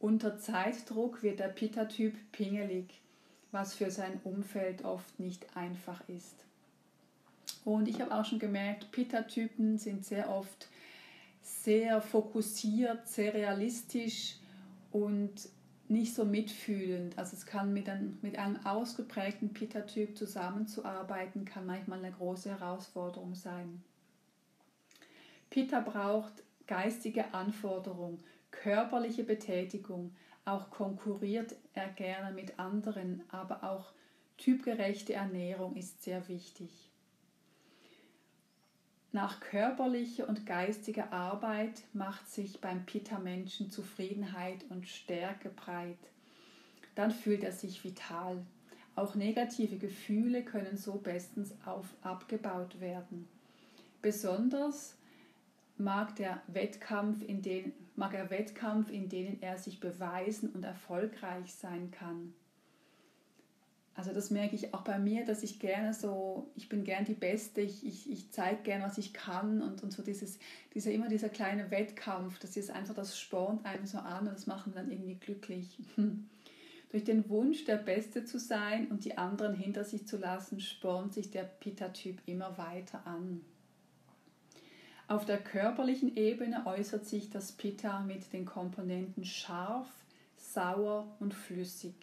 Unter 0.00 0.38
Zeitdruck 0.38 1.22
wird 1.22 1.38
der 1.38 1.48
Pitta-Typ 1.48 2.14
pingelig, 2.32 3.00
was 3.52 3.74
für 3.74 3.90
sein 3.90 4.20
Umfeld 4.24 4.84
oft 4.84 5.20
nicht 5.20 5.56
einfach 5.56 6.02
ist. 6.08 6.44
Und 7.64 7.86
ich 7.86 8.00
habe 8.00 8.12
auch 8.12 8.24
schon 8.24 8.40
gemerkt, 8.40 8.90
Pitta-Typen 8.90 9.78
sind 9.78 10.04
sehr 10.04 10.28
oft 10.30 10.68
sehr 11.42 12.00
fokussiert, 12.00 13.06
sehr 13.06 13.34
realistisch 13.34 14.36
und 14.90 15.48
nicht 15.88 16.14
so 16.14 16.24
mitfühlend. 16.24 17.18
Also 17.18 17.36
es 17.36 17.44
kann 17.44 17.72
mit, 17.72 17.88
ein, 17.88 18.18
mit 18.22 18.38
einem 18.38 18.64
ausgeprägten 18.64 19.52
Pitta-Typ 19.52 20.16
zusammenzuarbeiten, 20.16 21.44
kann 21.44 21.66
manchmal 21.66 21.98
eine 21.98 22.12
große 22.12 22.50
Herausforderung 22.50 23.34
sein. 23.34 23.82
Pitta 25.50 25.80
braucht 25.80 26.32
geistige 26.66 27.34
Anforderung, 27.34 28.20
körperliche 28.50 29.24
Betätigung, 29.24 30.14
auch 30.44 30.70
konkurriert 30.70 31.54
er 31.74 31.88
gerne 31.88 32.34
mit 32.34 32.58
anderen, 32.58 33.22
aber 33.28 33.62
auch 33.62 33.92
typgerechte 34.38 35.12
Ernährung 35.12 35.76
ist 35.76 36.02
sehr 36.02 36.26
wichtig. 36.28 36.91
Nach 39.14 39.40
körperlicher 39.40 40.26
und 40.26 40.46
geistiger 40.46 41.12
Arbeit 41.12 41.82
macht 41.92 42.26
sich 42.30 42.62
beim 42.62 42.86
Pitta-Menschen 42.86 43.70
Zufriedenheit 43.70 44.64
und 44.70 44.88
Stärke 44.88 45.50
breit. 45.50 45.98
Dann 46.94 47.10
fühlt 47.10 47.44
er 47.44 47.52
sich 47.52 47.84
vital. 47.84 48.42
Auch 48.96 49.14
negative 49.14 49.76
Gefühle 49.76 50.42
können 50.42 50.78
so 50.78 50.94
bestens 50.94 51.54
auf, 51.66 51.86
abgebaut 52.02 52.80
werden. 52.80 53.28
Besonders 54.00 54.96
mag, 55.76 56.16
der 56.16 56.40
Wettkampf 56.46 57.22
in 57.22 57.42
den, 57.42 57.74
mag 57.96 58.14
er 58.14 58.30
Wettkampf, 58.30 58.90
in 58.90 59.10
denen 59.10 59.42
er 59.42 59.58
sich 59.58 59.78
beweisen 59.78 60.50
und 60.50 60.64
erfolgreich 60.64 61.52
sein 61.52 61.90
kann. 61.90 62.32
Also 63.94 64.12
das 64.12 64.30
merke 64.30 64.56
ich 64.56 64.72
auch 64.72 64.82
bei 64.82 64.98
mir, 64.98 65.24
dass 65.24 65.42
ich 65.42 65.58
gerne 65.58 65.92
so, 65.92 66.50
ich 66.56 66.68
bin 66.68 66.82
gern 66.82 67.04
die 67.04 67.14
Beste, 67.14 67.60
ich, 67.60 67.86
ich, 67.86 68.10
ich 68.10 68.30
zeige 68.30 68.62
gern, 68.62 68.82
was 68.82 68.96
ich 68.96 69.12
kann 69.12 69.60
und, 69.60 69.82
und 69.82 69.92
so 69.92 70.02
dieses, 70.02 70.38
dieser, 70.72 70.92
immer 70.92 71.08
dieser 71.08 71.28
kleine 71.28 71.70
Wettkampf, 71.70 72.38
das 72.38 72.56
ist 72.56 72.70
einfach, 72.70 72.94
das 72.94 73.18
spornt 73.18 73.66
einem 73.66 73.84
so 73.84 73.98
an 73.98 74.26
und 74.26 74.34
das 74.34 74.46
macht 74.46 74.66
man 74.66 74.76
dann 74.76 74.90
irgendwie 74.90 75.16
glücklich. 75.16 75.78
Durch 76.90 77.04
den 77.04 77.28
Wunsch, 77.28 77.64
der 77.64 77.76
Beste 77.76 78.24
zu 78.24 78.38
sein 78.38 78.88
und 78.88 79.04
die 79.04 79.16
anderen 79.18 79.54
hinter 79.54 79.84
sich 79.84 80.06
zu 80.06 80.16
lassen, 80.16 80.60
spornt 80.60 81.12
sich 81.12 81.30
der 81.30 81.44
Pitta-Typ 81.44 82.18
immer 82.26 82.56
weiter 82.58 83.06
an. 83.06 83.42
Auf 85.08 85.26
der 85.26 85.38
körperlichen 85.38 86.16
Ebene 86.16 86.64
äußert 86.66 87.06
sich 87.06 87.28
das 87.28 87.52
Pitta 87.52 88.00
mit 88.00 88.32
den 88.32 88.46
Komponenten 88.46 89.24
scharf, 89.24 89.88
sauer 90.36 91.06
und 91.20 91.34
flüssig. 91.34 91.94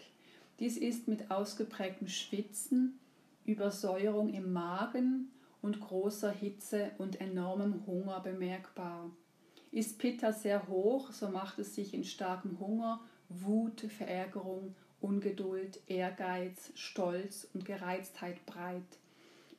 Dies 0.60 0.76
ist 0.76 1.08
mit 1.08 1.32
ausgeprägtem 1.32 2.10
Schwitzen, 2.10 3.00
Übersäuerung 3.46 4.34
im 4.34 4.52
Magen 4.52 5.32
und 5.62 5.80
großer 5.80 6.32
Hitze 6.32 6.92
und 6.98 7.22
enormem 7.22 7.86
Hunger 7.88 8.20
bemerkbar. 8.20 9.10
Ist 9.72 10.00
Pitta 10.00 10.34
sehr 10.34 10.68
hoch, 10.68 11.12
so 11.12 11.30
macht 11.30 11.60
es 11.60 11.76
sich 11.76 11.94
in 11.94 12.04
starkem 12.04 12.60
Hunger, 12.60 13.00
Wut, 13.30 13.82
Verärgerung, 13.82 14.76
Ungeduld, 15.00 15.80
Ehrgeiz, 15.88 16.72
Stolz 16.76 17.48
und 17.54 17.64
Gereiztheit 17.64 18.46
breit. 18.46 18.84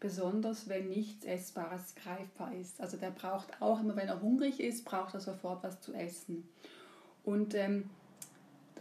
Besonders 0.00 0.68
wenn 0.68 0.88
nichts 0.88 1.24
Essbares 1.24 1.94
greifbar 1.94 2.54
ist. 2.54 2.80
Also 2.80 2.96
der 2.96 3.10
braucht 3.10 3.62
auch 3.62 3.80
immer, 3.80 3.96
wenn 3.96 4.08
er 4.08 4.20
hungrig 4.20 4.60
ist, 4.60 4.84
braucht 4.84 5.14
er 5.14 5.20
sofort 5.20 5.62
was 5.62 5.80
zu 5.80 5.94
essen. 5.94 6.48
Und 7.22 7.54
ähm, 7.54 7.88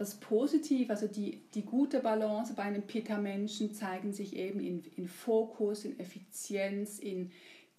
das 0.00 0.14
Positive, 0.14 0.90
also 0.90 1.06
die, 1.06 1.42
die 1.52 1.62
gute 1.62 2.00
Balance 2.00 2.54
bei 2.54 2.62
einem 2.62 2.80
Pitta-Menschen 2.80 3.74
zeigen 3.74 4.14
sich 4.14 4.34
eben 4.34 4.58
in, 4.58 4.82
in 4.96 5.06
Fokus, 5.06 5.84
in 5.84 6.00
Effizienz, 6.00 6.98
in 6.98 7.30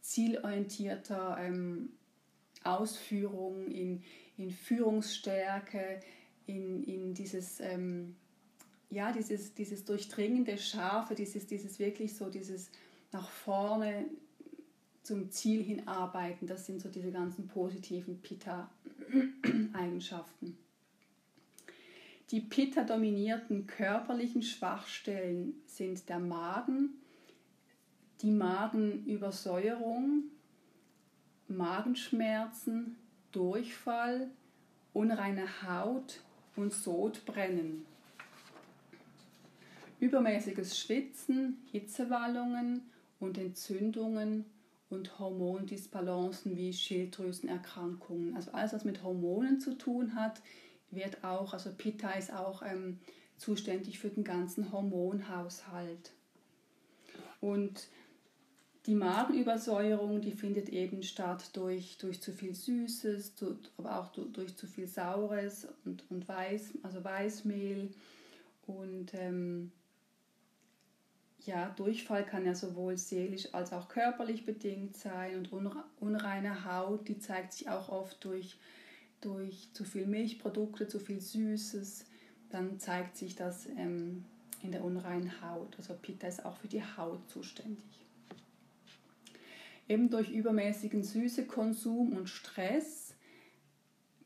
zielorientierter 0.01 1.37
ähm, 1.39 1.93
Ausführung, 2.63 3.71
in, 3.71 4.03
in 4.37 4.51
Führungsstärke, 4.51 5.99
in, 6.45 6.83
in 6.83 7.15
dieses, 7.15 7.59
ähm, 7.59 8.15
ja, 8.91 9.11
dieses, 9.11 9.55
dieses 9.55 9.83
durchdringende 9.83 10.59
Scharfe, 10.59 11.15
dieses, 11.15 11.47
dieses 11.47 11.79
wirklich 11.79 12.15
so, 12.15 12.29
dieses 12.29 12.69
nach 13.11 13.31
vorne 13.31 14.05
zum 15.01 15.31
Ziel 15.31 15.63
hinarbeiten. 15.63 16.47
Das 16.47 16.67
sind 16.67 16.83
so 16.83 16.89
diese 16.89 17.11
ganzen 17.11 17.47
positiven 17.47 18.21
Pitta-Eigenschaften. 18.21 20.55
Die 22.31 22.39
Pitta-dominierten 22.39 23.67
körperlichen 23.67 24.41
Schwachstellen 24.41 25.61
sind 25.65 26.07
der 26.07 26.19
Magen, 26.19 26.91
die 28.21 28.31
Magenübersäuerung, 28.31 30.23
Magenschmerzen, 31.50 32.95
Durchfall, 33.33 34.29
unreine 34.93 35.45
Haut 35.63 36.21
und 36.55 36.71
Sodbrennen. 36.71 37.85
Übermäßiges 40.00 40.79
Schwitzen, 40.79 41.57
Hitzewallungen 41.69 42.89
und 43.19 43.38
Entzündungen 43.38 44.45
und 44.89 45.19
Hormondisbalancen 45.19 46.55
wie 46.55 46.71
Schilddrüsenerkrankungen. 46.71 48.38
Also 48.38 48.51
alles, 48.51 48.71
was 48.71 48.85
mit 48.85 49.03
Hormonen 49.03 49.59
zu 49.59 49.77
tun 49.77 50.15
hat, 50.15 50.41
wird 50.91 51.24
auch, 51.24 51.53
also 51.53 51.71
Pitta 51.71 52.12
ist 52.12 52.33
auch 52.33 52.62
ähm, 52.63 53.00
zuständig 53.38 54.00
für 54.00 54.10
den 54.10 54.24
ganzen 54.24 54.71
Hormonhaushalt. 54.71 56.12
Und 57.39 57.88
die 58.86 58.95
Magenübersäuerung, 58.95 60.21
die 60.21 60.31
findet 60.31 60.69
eben 60.69 61.03
statt 61.03 61.50
durch, 61.53 61.98
durch 61.98 62.21
zu 62.21 62.31
viel 62.33 62.55
Süßes, 62.55 63.33
aber 63.77 64.00
auch 64.00 64.12
durch 64.12 64.55
zu 64.57 64.65
viel 64.65 64.88
Saures 64.88 65.67
und, 65.86 66.03
und 66.10 66.27
Weiß, 66.27 66.74
also 66.81 67.03
Weißmehl. 67.03 67.91
Und 68.65 69.13
ähm, 69.13 69.71
ja, 71.45 71.69
Durchfall 71.69 72.25
kann 72.25 72.45
ja 72.45 72.55
sowohl 72.55 72.98
seelisch 72.98 73.53
als 73.53 73.71
auch 73.74 73.88
körperlich 73.88 74.45
bedingt 74.45 74.98
sein 74.98 75.38
und 75.38 75.75
unreine 76.00 76.65
Haut, 76.65 77.07
die 77.07 77.19
zeigt 77.19 77.53
sich 77.53 77.69
auch 77.69 77.89
oft 77.89 78.24
durch 78.24 78.57
durch 79.21 79.69
zu 79.73 79.83
viel 79.83 80.05
Milchprodukte, 80.05 80.87
zu 80.87 80.99
viel 80.99 81.21
Süßes, 81.21 82.05
dann 82.49 82.79
zeigt 82.79 83.15
sich 83.15 83.35
das 83.35 83.67
ähm, 83.67 84.25
in 84.61 84.71
der 84.71 84.83
unreinen 84.83 85.41
Haut. 85.41 85.75
Also 85.77 85.93
Pitta 85.93 86.27
ist 86.27 86.45
auch 86.45 86.57
für 86.57 86.67
die 86.67 86.83
Haut 86.83 87.29
zuständig. 87.29 87.85
Eben 89.87 90.09
durch 90.09 90.29
übermäßigen 90.29 91.03
Süßekonsum 91.03 92.15
und 92.15 92.29
Stress, 92.29 93.15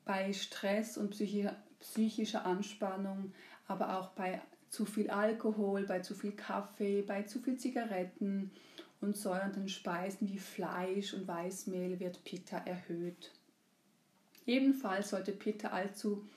bei 0.03 0.31
Stress 0.33 0.97
und 0.97 1.17
psychischer 1.79 2.45
Anspannung, 2.45 3.33
aber 3.67 3.97
auch 3.97 4.09
bei 4.09 4.41
zu 4.69 4.85
viel 4.85 5.09
Alkohol, 5.09 5.85
bei 5.85 6.01
zu 6.01 6.13
viel 6.13 6.33
Kaffee, 6.33 7.01
bei 7.01 7.23
zu 7.23 7.39
viel 7.39 7.57
Zigaretten 7.57 8.51
und 9.01 9.17
säuernden 9.17 9.69
Speisen 9.69 10.29
wie 10.29 10.37
Fleisch 10.37 11.13
und 11.13 11.27
Weißmehl 11.27 11.99
wird 11.99 12.23
Pitta 12.23 12.57
erhöht. 12.57 13.31
Ebenfalls 14.45 15.09
sollte 15.09 15.31
Peter 15.31 15.73
allzu 15.73 16.27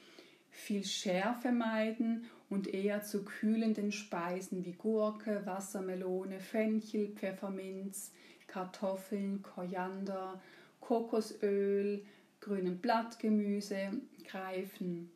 viel 0.50 0.84
Schärfe 0.84 1.52
meiden 1.52 2.26
und 2.50 2.72
eher 2.72 3.02
zu 3.02 3.24
kühlenden 3.24 3.92
Speisen 3.92 4.64
wie 4.64 4.72
Gurke, 4.72 5.42
Wassermelone, 5.44 6.40
Fenchel, 6.40 7.08
Pfefferminz, 7.08 8.12
Kartoffeln, 8.46 9.42
Koriander, 9.42 10.40
Kokosöl, 10.80 12.04
grünen 12.40 12.78
Blattgemüse 12.78 13.92
greifen. 14.24 15.11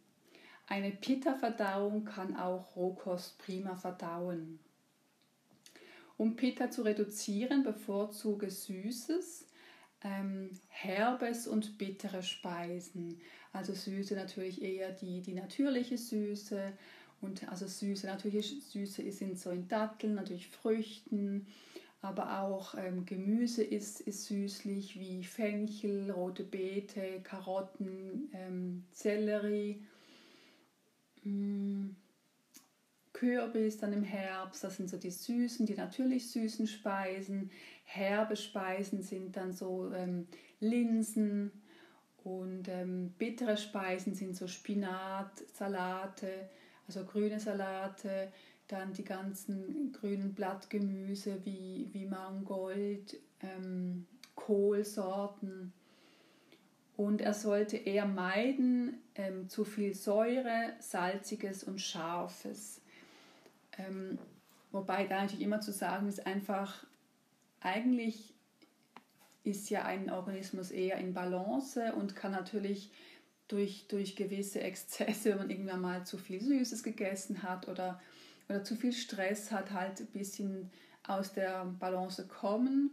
Eine 0.67 0.91
Pitta-Verdauung 0.91 2.05
kann 2.05 2.37
auch 2.37 2.77
Rohkost 2.77 3.39
prima 3.39 3.77
verdauen. 3.77 4.59
Um 6.19 6.37
Pitta 6.37 6.71
zu 6.71 6.83
reduzieren, 6.83 7.63
bevorzuge 7.63 8.51
Süßes, 8.51 9.47
ähm, 10.05 10.51
herbes 10.69 11.47
und 11.47 11.79
bittere 11.79 12.23
Speisen. 12.23 13.21
Also 13.53 13.75
Süße 13.75 14.15
natürlich 14.15 14.63
eher 14.63 14.93
die, 14.93 15.21
die 15.21 15.35
natürliche 15.35 15.99
Süße 15.99 16.73
und 17.21 17.49
also 17.49 17.67
Süße, 17.67 18.07
natürliche 18.07 18.61
Süße 18.61 19.11
sind 19.13 19.39
so 19.39 19.51
in 19.51 19.69
Datteln, 19.69 20.15
natürlich 20.15 20.49
Früchten, 20.49 21.47
aber 22.01 22.41
auch 22.41 22.75
ähm, 22.77 23.07
Gemüse 23.07 23.63
ist, 23.63 24.01
ist 24.01 24.27
süßlich 24.27 24.99
wie 24.99 25.23
Fenchel, 25.23 26.11
rote 26.11 26.43
Beete, 26.43 27.21
Karotten, 27.23 28.29
ähm, 28.33 28.85
Sellerie. 28.91 29.85
Mm, 31.23 31.91
Kürbis 33.23 33.79
dann 33.79 33.93
im 33.93 34.03
Herbst, 34.03 34.65
das 34.65 34.79
sind 34.79 34.91
so 34.91 34.97
die 34.97 35.13
süßen, 35.13 35.65
die 35.65 35.77
natürlich 35.77 36.33
süßen 36.33 36.67
Speisen. 36.67 37.53
Herbe 37.85 38.35
Speisen 38.35 39.01
sind 39.01 39.37
dann 39.37 39.53
so 39.53 39.93
ähm, 39.95 40.27
Linsen 40.59 41.53
und 42.25 42.67
ähm, 42.67 43.15
bittere 43.19 43.57
Speisen 43.57 44.17
sind 44.17 44.35
so 44.35 44.49
Spinat, 44.49 45.39
Salate, 45.55 46.51
also 46.89 47.05
grüne 47.05 47.39
Salate, 47.39 48.33
dann 48.67 48.93
die 48.93 49.05
ganzen 49.05 49.93
grünen 49.93 50.35
Blattgemüse 50.35 51.45
wie, 51.45 51.91
wie 51.93 52.07
Mangold, 52.07 53.21
ähm, 53.41 54.05
Kohlsorten. 54.35 55.73
Und 56.97 57.21
er 57.21 57.35
sollte 57.35 57.77
eher 57.77 58.07
meiden 58.07 59.01
ähm, 59.15 59.49
zu 59.49 59.65
viel 59.65 59.95
Säure, 59.95 60.75
Salziges 60.81 61.63
und 61.63 61.81
Scharfes. 61.81 62.82
Ähm, 63.79 64.19
wobei 64.71 65.07
da 65.07 65.23
natürlich 65.23 65.45
immer 65.45 65.61
zu 65.61 65.73
sagen 65.73 66.09
ist, 66.09 66.27
einfach 66.27 66.85
eigentlich 67.61 68.35
ist 69.45 69.71
ja 69.71 69.85
ein 69.85 70.11
Organismus 70.11 70.71
eher 70.71 70.99
in 70.99 71.15
Balance 71.15 71.93
und 71.95 72.15
kann 72.15 72.33
natürlich 72.33 72.91
durch, 73.49 73.87
durch 73.89 74.17
gewisse 74.17 74.61
Exzesse, 74.61 75.31
wenn 75.31 75.39
man 75.39 75.51
irgendwann 75.51 75.81
mal 75.81 76.07
zu 76.07 76.17
viel 76.17 76.41
Süßes 76.41 76.83
gegessen 76.83 77.43
hat 77.43 77.69
oder, 77.69 78.01
oder 78.49 78.65
zu 78.65 78.77
viel 78.77 78.93
Stress 78.93 79.51
hat, 79.51 79.73
halt 79.73 80.01
ein 80.01 80.07
bisschen 80.07 80.71
aus 81.07 81.33
der 81.33 81.65
Balance 81.79 82.27
kommen, 82.27 82.91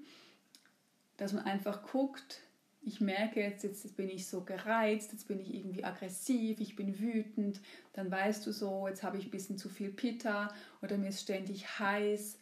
dass 1.17 1.33
man 1.33 1.45
einfach 1.45 1.83
guckt, 1.83 2.41
ich 2.81 3.01
merke 3.01 3.41
jetzt, 3.41 3.63
jetzt 3.63 3.95
bin 3.97 4.09
ich 4.09 4.27
so 4.27 4.41
gereizt, 4.41 5.11
jetzt 5.11 5.27
bin 5.27 5.39
ich 5.39 5.53
irgendwie 5.53 5.83
aggressiv, 5.83 6.59
ich 6.59 6.75
bin 6.75 6.99
wütend, 6.99 7.59
dann 7.93 8.09
weißt 8.09 8.45
du 8.47 8.51
so, 8.51 8.87
jetzt 8.87 9.03
habe 9.03 9.17
ich 9.17 9.25
ein 9.25 9.31
bisschen 9.31 9.57
zu 9.57 9.69
viel 9.69 9.91
Pitta 9.91 10.53
oder 10.81 10.97
mir 10.97 11.09
ist 11.09 11.21
ständig 11.21 11.79
heiß. 11.79 12.39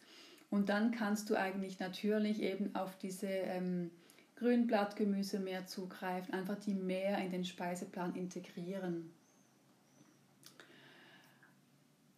Und 0.50 0.68
dann 0.68 0.92
kannst 0.92 1.28
du 1.28 1.34
eigentlich 1.34 1.78
natürlich 1.78 2.40
eben 2.40 2.74
auf 2.74 2.96
diese 2.96 3.26
ähm, 3.26 3.90
Grünblattgemüse 4.36 5.40
mehr 5.40 5.66
zugreifen, 5.66 6.32
einfach 6.32 6.58
die 6.58 6.74
mehr 6.74 7.18
in 7.18 7.30
den 7.30 7.44
Speiseplan 7.44 8.14
integrieren. 8.14 9.10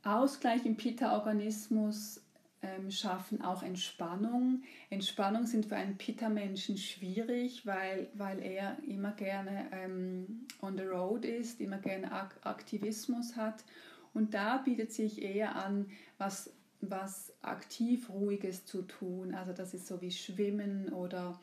Ausgleich 0.03 0.65
im 0.65 0.77
Pitta-Organismus 0.77 2.23
ähm, 2.63 2.91
schaffen 2.91 3.43
auch 3.43 3.63
Entspannung. 3.63 4.63
Entspannung 4.91 5.47
sind 5.47 5.67
für 5.67 5.77
einen 5.77 5.97
Pitta-Menschen 5.97 6.77
schwierig, 6.77 7.67
weil, 7.67 8.09
weil 8.15 8.43
er 8.43 8.77
immer 8.87 9.13
gerne 9.13 9.67
ähm, 9.73 10.47
on 10.61 10.77
the 10.77 10.85
road 10.85 11.25
ist, 11.25 11.61
immer 11.61 11.79
gerne 11.79 12.13
Ak 12.13 12.37
Aktivismus 12.43 13.37
hat. 13.37 13.65
Und 14.13 14.35
da 14.35 14.59
bietet 14.59 14.93
sich 14.93 15.23
eher 15.23 15.57
an, 15.57 15.91
was, 16.19 16.53
was 16.81 17.33
aktiv 17.43 18.11
Ruhiges 18.11 18.67
zu 18.67 18.83
tun. 18.83 19.35
Also 19.35 19.53
das 19.53 19.73
ist 19.73 19.87
so 19.87 20.01
wie 20.01 20.11
Schwimmen 20.11 20.93
oder 20.93 21.41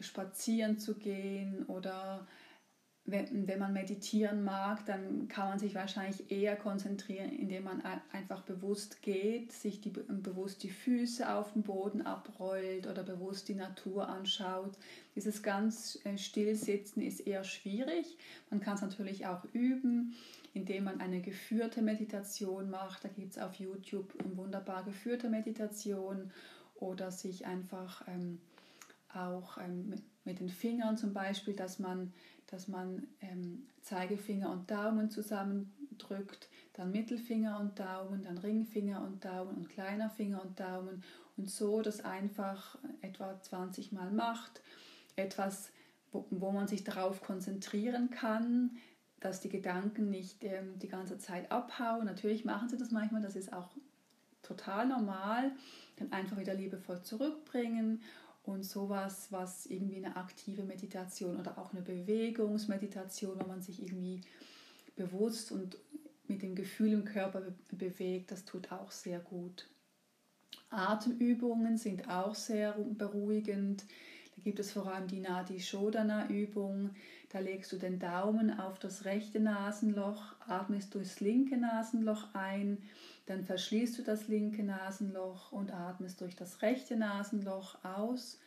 spazieren 0.00 0.78
zu 0.78 0.94
gehen 0.94 1.64
oder 1.66 2.26
wenn, 3.10 3.48
wenn 3.48 3.58
man 3.58 3.72
meditieren 3.72 4.44
mag, 4.44 4.84
dann 4.84 5.28
kann 5.28 5.48
man 5.48 5.58
sich 5.58 5.74
wahrscheinlich 5.74 6.30
eher 6.30 6.56
konzentrieren, 6.56 7.32
indem 7.32 7.64
man 7.64 7.82
einfach 8.12 8.42
bewusst 8.42 9.00
geht, 9.02 9.52
sich 9.52 9.80
die, 9.80 9.90
bewusst 9.90 10.62
die 10.62 10.68
Füße 10.68 11.32
auf 11.32 11.52
den 11.52 11.62
Boden 11.62 12.02
abrollt 12.02 12.86
oder 12.86 13.02
bewusst 13.02 13.48
die 13.48 13.54
Natur 13.54 14.08
anschaut. 14.08 14.76
Dieses 15.16 15.42
ganz 15.42 15.98
äh, 16.04 16.18
Stillsitzen 16.18 17.02
ist 17.02 17.20
eher 17.20 17.44
schwierig. 17.44 18.18
Man 18.50 18.60
kann 18.60 18.74
es 18.74 18.82
natürlich 18.82 19.26
auch 19.26 19.44
üben, 19.52 20.14
indem 20.52 20.84
man 20.84 21.00
eine 21.00 21.22
geführte 21.22 21.80
Meditation 21.80 22.68
macht. 22.68 23.04
Da 23.04 23.08
gibt 23.08 23.32
es 23.32 23.38
auf 23.38 23.54
YouTube 23.54 24.12
wunderbar 24.36 24.84
geführte 24.84 25.30
Meditation 25.30 26.30
oder 26.76 27.10
sich 27.10 27.46
einfach 27.46 28.06
ähm, 28.06 28.38
auch 29.14 29.56
ähm, 29.58 29.94
mit 30.24 30.40
den 30.40 30.50
Fingern 30.50 30.98
zum 30.98 31.14
Beispiel, 31.14 31.54
dass 31.54 31.78
man 31.78 32.12
dass 32.48 32.68
man 32.68 33.06
ähm, 33.20 33.66
Zeigefinger 33.82 34.50
und 34.50 34.70
Daumen 34.70 35.10
zusammendrückt, 35.10 36.48
dann 36.72 36.90
Mittelfinger 36.90 37.60
und 37.60 37.78
Daumen, 37.78 38.22
dann 38.22 38.38
Ringfinger 38.38 39.02
und 39.02 39.24
Daumen 39.24 39.56
und 39.56 39.68
kleiner 39.68 40.10
Finger 40.10 40.42
und 40.42 40.58
Daumen 40.58 41.02
und 41.36 41.50
so 41.50 41.82
das 41.82 42.04
einfach 42.04 42.78
etwa 43.00 43.40
20 43.40 43.92
Mal 43.92 44.10
macht. 44.10 44.60
Etwas 45.16 45.70
wo, 46.12 46.26
wo 46.30 46.52
man 46.52 46.68
sich 46.68 46.84
darauf 46.84 47.22
konzentrieren 47.22 48.10
kann, 48.10 48.76
dass 49.20 49.40
die 49.40 49.48
Gedanken 49.48 50.10
nicht 50.10 50.44
ähm, 50.44 50.78
die 50.78 50.88
ganze 50.88 51.18
Zeit 51.18 51.50
abhauen. 51.50 52.04
Natürlich 52.04 52.44
machen 52.44 52.68
sie 52.68 52.76
das 52.76 52.90
manchmal, 52.90 53.22
das 53.22 53.36
ist 53.36 53.52
auch 53.52 53.68
total 54.42 54.86
normal. 54.86 55.52
Dann 55.96 56.12
einfach 56.12 56.38
wieder 56.38 56.54
liebevoll 56.54 57.02
zurückbringen 57.02 58.02
und 58.48 58.64
sowas, 58.64 59.28
was 59.30 59.66
irgendwie 59.66 60.02
eine 60.02 60.16
aktive 60.16 60.62
Meditation 60.62 61.38
oder 61.38 61.58
auch 61.58 61.72
eine 61.72 61.82
Bewegungsmeditation, 61.82 63.38
wo 63.38 63.46
man 63.46 63.60
sich 63.60 63.82
irgendwie 63.82 64.22
bewusst 64.96 65.52
und 65.52 65.76
mit 66.28 66.42
dem 66.42 66.54
Gefühl 66.54 66.92
im 66.92 67.04
Körper 67.04 67.42
bewegt, 67.70 68.30
das 68.30 68.44
tut 68.44 68.72
auch 68.72 68.90
sehr 68.90 69.18
gut. 69.18 69.68
Atemübungen 70.70 71.76
sind 71.76 72.08
auch 72.08 72.34
sehr 72.34 72.72
beruhigend. 72.72 73.84
Da 74.36 74.42
gibt 74.42 74.58
es 74.60 74.72
vor 74.72 74.86
allem 74.92 75.08
die 75.08 75.20
Nadi 75.20 75.60
Shodana 75.60 76.28
Übung. 76.28 76.90
Da 77.30 77.40
legst 77.40 77.72
du 77.72 77.76
den 77.76 77.98
Daumen 77.98 78.58
auf 78.58 78.78
das 78.78 79.04
rechte 79.04 79.40
Nasenloch, 79.40 80.22
atmest 80.40 80.94
durchs 80.94 81.20
linke 81.20 81.58
Nasenloch 81.58 82.34
ein, 82.34 82.78
dann 83.28 83.44
verschließt 83.44 83.98
du 83.98 84.02
das 84.02 84.26
linke 84.26 84.62
Nasenloch 84.62 85.52
und 85.52 85.70
atmest 85.70 86.22
durch 86.22 86.34
das 86.34 86.62
rechte 86.62 86.96
Nasenloch 86.96 87.84
aus 87.84 88.40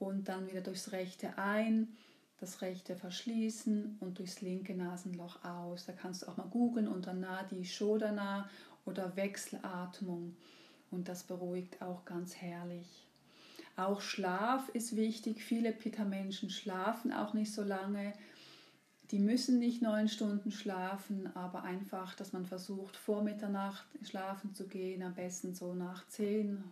und 0.00 0.28
dann 0.28 0.48
wieder 0.48 0.62
durchs 0.62 0.90
rechte 0.90 1.38
ein, 1.38 1.96
das 2.40 2.60
rechte 2.60 2.96
verschließen 2.96 3.98
und 4.00 4.18
durchs 4.18 4.40
linke 4.40 4.74
Nasenloch 4.74 5.44
aus. 5.44 5.86
Da 5.86 5.92
kannst 5.92 6.22
du 6.22 6.26
auch 6.26 6.36
mal 6.36 6.48
googeln 6.48 6.88
unter 6.88 7.14
Nadi 7.14 7.64
Shodana 7.64 8.50
oder 8.84 9.14
Wechselatmung 9.14 10.36
und 10.90 11.08
das 11.08 11.22
beruhigt 11.22 11.80
auch 11.80 12.04
ganz 12.04 12.34
herrlich. 12.34 13.06
Auch 13.76 14.00
Schlaf 14.00 14.68
ist 14.70 14.96
wichtig. 14.96 15.42
Viele 15.42 15.70
Pitta-Menschen 15.70 16.50
schlafen 16.50 17.12
auch 17.12 17.32
nicht 17.32 17.52
so 17.52 17.62
lange. 17.62 18.12
Die 19.10 19.20
müssen 19.20 19.58
nicht 19.60 19.82
neun 19.82 20.08
Stunden 20.08 20.50
schlafen, 20.50 21.34
aber 21.36 21.62
einfach, 21.62 22.14
dass 22.16 22.32
man 22.32 22.44
versucht, 22.44 22.96
vor 22.96 23.22
Mitternacht 23.22 23.86
schlafen 24.02 24.54
zu 24.54 24.66
gehen. 24.66 25.02
Am 25.02 25.14
besten 25.14 25.54
so 25.54 25.74
nach 25.74 26.08
zehn, 26.08 26.64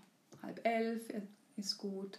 halb 0.43 0.67
elf 0.67 1.13
ist 1.57 1.79
gut, 1.79 2.19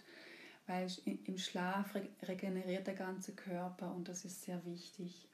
weil 0.66 0.88
im 1.04 1.36
Schlaf 1.36 1.94
regeneriert 2.22 2.86
der 2.86 2.94
ganze 2.94 3.32
Körper 3.32 3.94
und 3.94 4.08
das 4.08 4.24
ist 4.24 4.42
sehr 4.42 4.64
wichtig. 4.64 5.26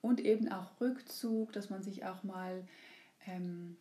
Und 0.00 0.20
eben 0.20 0.50
auch 0.50 0.80
Rückzug, 0.80 1.52
dass 1.52 1.68
man 1.68 1.82
sich 1.82 2.04
auch 2.04 2.24
mal 2.24 2.64
ähm, 3.26 3.76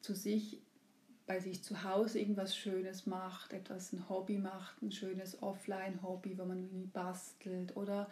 zu 0.00 0.14
sich 0.14 0.60
bei 1.26 1.38
sich 1.38 1.62
zu 1.62 1.84
Hause 1.84 2.18
irgendwas 2.18 2.56
Schönes 2.56 3.06
macht, 3.06 3.52
etwas 3.52 3.92
ein 3.92 4.08
Hobby 4.08 4.38
macht, 4.38 4.82
ein 4.82 4.90
schönes 4.90 5.42
Offline-Hobby, 5.42 6.38
wo 6.38 6.46
man 6.46 6.90
bastelt 6.92 7.76
oder 7.76 8.08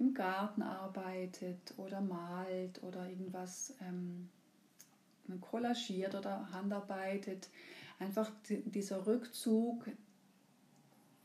im 0.00 0.14
Garten 0.14 0.62
arbeitet 0.62 1.74
oder 1.76 2.00
malt 2.00 2.82
oder 2.82 3.08
irgendwas 3.08 3.74
ähm, 3.82 4.28
kollagiert 5.40 6.14
oder 6.14 6.50
handarbeitet. 6.52 7.48
Einfach 7.98 8.30
dieser 8.48 9.06
Rückzug, 9.06 9.84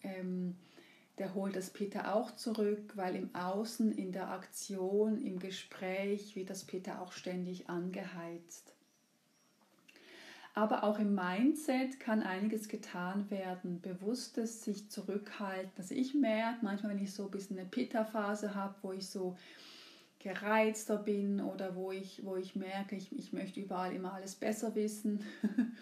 ähm, 0.03 0.57
der 1.17 1.33
holt 1.33 1.55
das 1.55 1.69
Peter 1.69 2.13
auch 2.13 2.35
zurück, 2.35 2.91
weil 2.95 3.15
im 3.15 3.33
Außen, 3.33 3.93
in 3.93 4.11
der 4.11 4.29
Aktion, 4.29 5.25
im 5.25 5.39
Gespräch 5.39 6.35
wird 6.35 6.49
das 6.49 6.65
Peter 6.65 7.01
auch 7.01 7.13
ständig 7.13 7.69
angeheizt. 7.69 8.74
Aber 10.57 10.85
auch 10.85 10.99
im 10.99 11.13
Mindset 11.13 11.99
kann 11.99 12.23
einiges 12.23 12.69
getan 12.69 13.29
werden. 13.29 13.81
Bewusstes 13.81 14.63
sich 14.63 14.89
zurückhalten. 14.89 15.73
Also 15.77 15.93
ich 15.93 16.15
merke 16.15 16.59
manchmal, 16.63 16.93
wenn 16.93 17.03
ich 17.03 17.13
so 17.13 17.25
ein 17.25 17.31
bisschen 17.31 17.59
eine 17.59 17.67
Pitta-Phase 17.67 18.55
habe, 18.55 18.73
wo 18.81 18.93
ich 18.93 19.09
so 19.09 19.37
gereizter 20.19 20.97
bin 20.97 21.41
oder 21.41 21.75
wo 21.75 21.91
ich, 21.91 22.25
wo 22.25 22.37
ich 22.37 22.55
merke, 22.55 22.95
ich, 22.95 23.11
ich 23.11 23.33
möchte 23.33 23.59
überall 23.59 23.93
immer 23.93 24.13
alles 24.13 24.35
besser 24.35 24.73
wissen, 24.75 25.23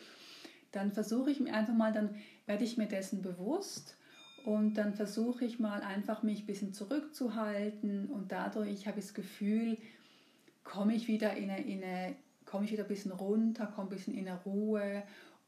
dann 0.71 0.91
versuche 0.91 1.29
ich 1.29 1.39
mir 1.39 1.53
einfach 1.53 1.75
mal, 1.75 1.93
dann 1.93 2.15
werde 2.47 2.63
ich 2.63 2.75
mir 2.75 2.88
dessen 2.88 3.21
bewusst 3.21 3.95
und 4.43 4.73
dann 4.73 4.95
versuche 4.95 5.45
ich 5.45 5.59
mal 5.59 5.81
einfach 5.81 6.23
mich 6.23 6.43
ein 6.43 6.45
bisschen 6.47 6.73
zurückzuhalten 6.73 8.07
und 8.07 8.31
dadurch 8.31 8.88
habe 8.88 8.99
ich 8.99 9.05
das 9.05 9.13
Gefühl, 9.13 9.77
komme 10.63 10.95
ich 10.95 11.07
wieder 11.07 11.38
in 11.38 11.49
eine, 11.51 11.63
in 11.63 11.83
eine 11.83 12.15
komme 12.53 12.65
ich 12.65 12.71
wieder 12.71 12.83
ein 12.83 12.87
bisschen 12.87 13.11
runter, 13.11 13.65
komme 13.65 13.87
ein 13.87 13.95
bisschen 13.95 14.13
in 14.13 14.27
eine 14.27 14.39
Ruhe. 14.43 15.01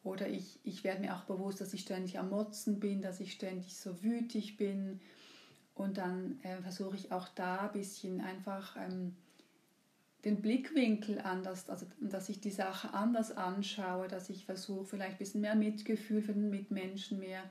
Oder 0.03 0.27
ich, 0.27 0.59
ich 0.63 0.83
werde 0.83 1.01
mir 1.01 1.15
auch 1.15 1.25
bewusst, 1.25 1.61
dass 1.61 1.71
ich 1.75 1.81
ständig 1.81 2.17
am 2.17 2.31
Motzen 2.31 2.79
bin, 2.79 3.03
dass 3.03 3.19
ich 3.19 3.31
ständig 3.31 3.77
so 3.77 4.01
wütig 4.01 4.57
bin. 4.57 4.99
Und 5.75 5.99
dann 5.99 6.39
äh, 6.41 6.59
versuche 6.63 6.95
ich 6.95 7.11
auch 7.11 7.27
da 7.29 7.67
ein 7.67 7.73
bisschen 7.73 8.21
einfach 8.21 8.75
ähm, 8.77 9.15
den 10.23 10.41
Blickwinkel 10.41 11.19
anders, 11.19 11.69
also 11.69 11.85
dass 11.99 12.27
ich 12.29 12.39
die 12.39 12.49
Sache 12.49 12.91
anders 12.95 13.37
anschaue, 13.37 14.07
dass 14.07 14.31
ich 14.31 14.45
versuche 14.45 14.85
vielleicht 14.85 15.13
ein 15.13 15.19
bisschen 15.19 15.41
mehr 15.41 15.55
Mitgefühl 15.55 16.23
für 16.23 16.33
den 16.33 16.49
Mitmenschen, 16.49 17.19
mehr 17.19 17.43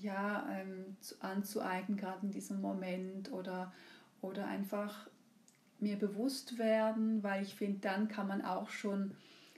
ja, 0.00 0.46
ähm, 0.50 0.98
anzueignen, 1.20 1.96
gerade 1.96 2.26
in 2.26 2.30
diesem 2.30 2.60
Moment. 2.60 3.32
Oder, 3.32 3.72
oder 4.20 4.46
einfach 4.46 5.08
mir 5.80 5.96
bewusst 5.96 6.58
werden, 6.58 7.22
weil 7.22 7.42
ich 7.42 7.54
finde, 7.54 7.80
dann 7.80 8.08
kann 8.08 8.28
man 8.28 8.42
auch 8.42 8.70
schon 8.70 9.16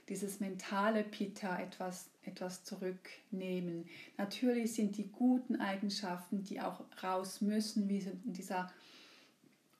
dieses 0.09 0.39
mentale 0.39 1.03
Pitta 1.03 1.59
etwas, 1.59 2.09
etwas 2.23 2.63
zurücknehmen. 2.63 3.85
Natürlich 4.17 4.73
sind 4.73 4.97
die 4.97 5.09
guten 5.09 5.57
Eigenschaften, 5.57 6.43
die 6.43 6.61
auch 6.61 6.81
raus 7.03 7.41
müssen, 7.41 7.89
wie 7.89 8.05
dieser 8.23 8.71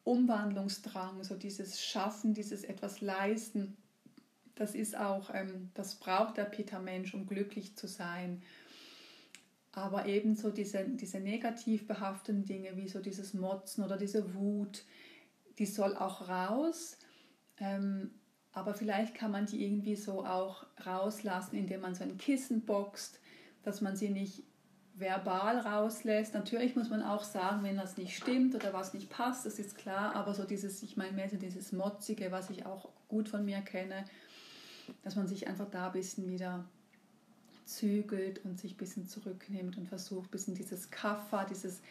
Umwandlungsdrang, 0.03 1.23
so 1.23 1.35
dieses 1.35 1.81
Schaffen, 1.81 2.33
dieses 2.33 2.63
etwas 2.63 3.01
leisten, 3.01 3.77
das 4.57 4.73
ist 4.73 4.97
auch, 4.97 5.29
ähm, 5.33 5.69
das 5.75 5.95
braucht 5.95 6.37
der 6.37 6.45
Pitta-Mensch, 6.45 7.13
um 7.13 7.27
glücklich 7.27 7.75
zu 7.75 7.87
sein. 7.87 8.41
Aber 9.71 10.07
ebenso 10.07 10.49
diese, 10.49 10.83
diese 10.83 11.19
negativ 11.19 11.85
behafteten 11.87 12.45
Dinge, 12.45 12.75
wie 12.75 12.87
so 12.87 12.99
dieses 12.99 13.35
Motzen 13.35 13.83
oder 13.83 13.97
diese 13.97 14.33
Wut, 14.33 14.83
die 15.59 15.65
soll 15.65 15.95
auch 15.95 16.27
raus. 16.27 16.97
Ähm, 17.59 18.11
aber 18.51 18.73
vielleicht 18.73 19.13
kann 19.13 19.31
man 19.31 19.45
die 19.45 19.63
irgendwie 19.63 19.95
so 19.95 20.25
auch 20.25 20.65
rauslassen, 20.85 21.55
indem 21.55 21.81
man 21.81 21.95
so 21.95 22.03
ein 22.03 22.17
Kissen 22.17 22.65
boxt, 22.65 23.19
dass 23.63 23.81
man 23.81 23.95
sie 23.95 24.09
nicht 24.09 24.43
verbal 24.95 25.59
rauslässt. 25.59 26.33
Natürlich 26.33 26.75
muss 26.75 26.89
man 26.89 27.03
auch 27.03 27.23
sagen, 27.23 27.63
wenn 27.63 27.77
das 27.77 27.97
nicht 27.97 28.17
stimmt 28.17 28.55
oder 28.55 28.73
was 28.73 28.93
nicht 28.93 29.09
passt, 29.09 29.45
das 29.45 29.59
ist 29.59 29.77
klar, 29.77 30.15
aber 30.15 30.33
so 30.33 30.43
dieses, 30.43 30.81
ich 30.81 30.97
meine 30.97 31.11
mehr 31.11 31.29
so 31.29 31.37
dieses 31.37 31.71
Motzige, 31.71 32.31
was 32.31 32.49
ich 32.49 32.65
auch 32.65 32.89
gut 33.07 33.29
von 33.29 33.45
mir 33.45 33.61
kenne, 33.61 34.05
dass 35.03 35.15
man 35.15 35.27
sich 35.27 35.47
einfach 35.47 35.69
da 35.69 35.87
ein 35.87 35.91
bisschen 35.91 36.27
wieder 36.29 36.65
zügelt 37.65 38.43
und 38.45 38.59
sich 38.59 38.73
ein 38.73 38.77
bisschen 38.77 39.07
zurücknimmt 39.07 39.77
und 39.77 39.87
versucht, 39.87 40.29
ein 40.29 40.31
bisschen 40.31 40.55
dieses 40.55 40.89
Kaffa, 40.89 41.45
dieses 41.45 41.81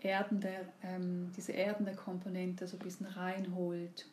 erdende, 0.00 0.66
ähm, 0.82 1.30
diese 1.36 1.52
erdende 1.52 1.94
Komponente 1.94 2.66
so 2.66 2.76
ein 2.76 2.82
bisschen 2.82 3.06
reinholt. 3.06 4.06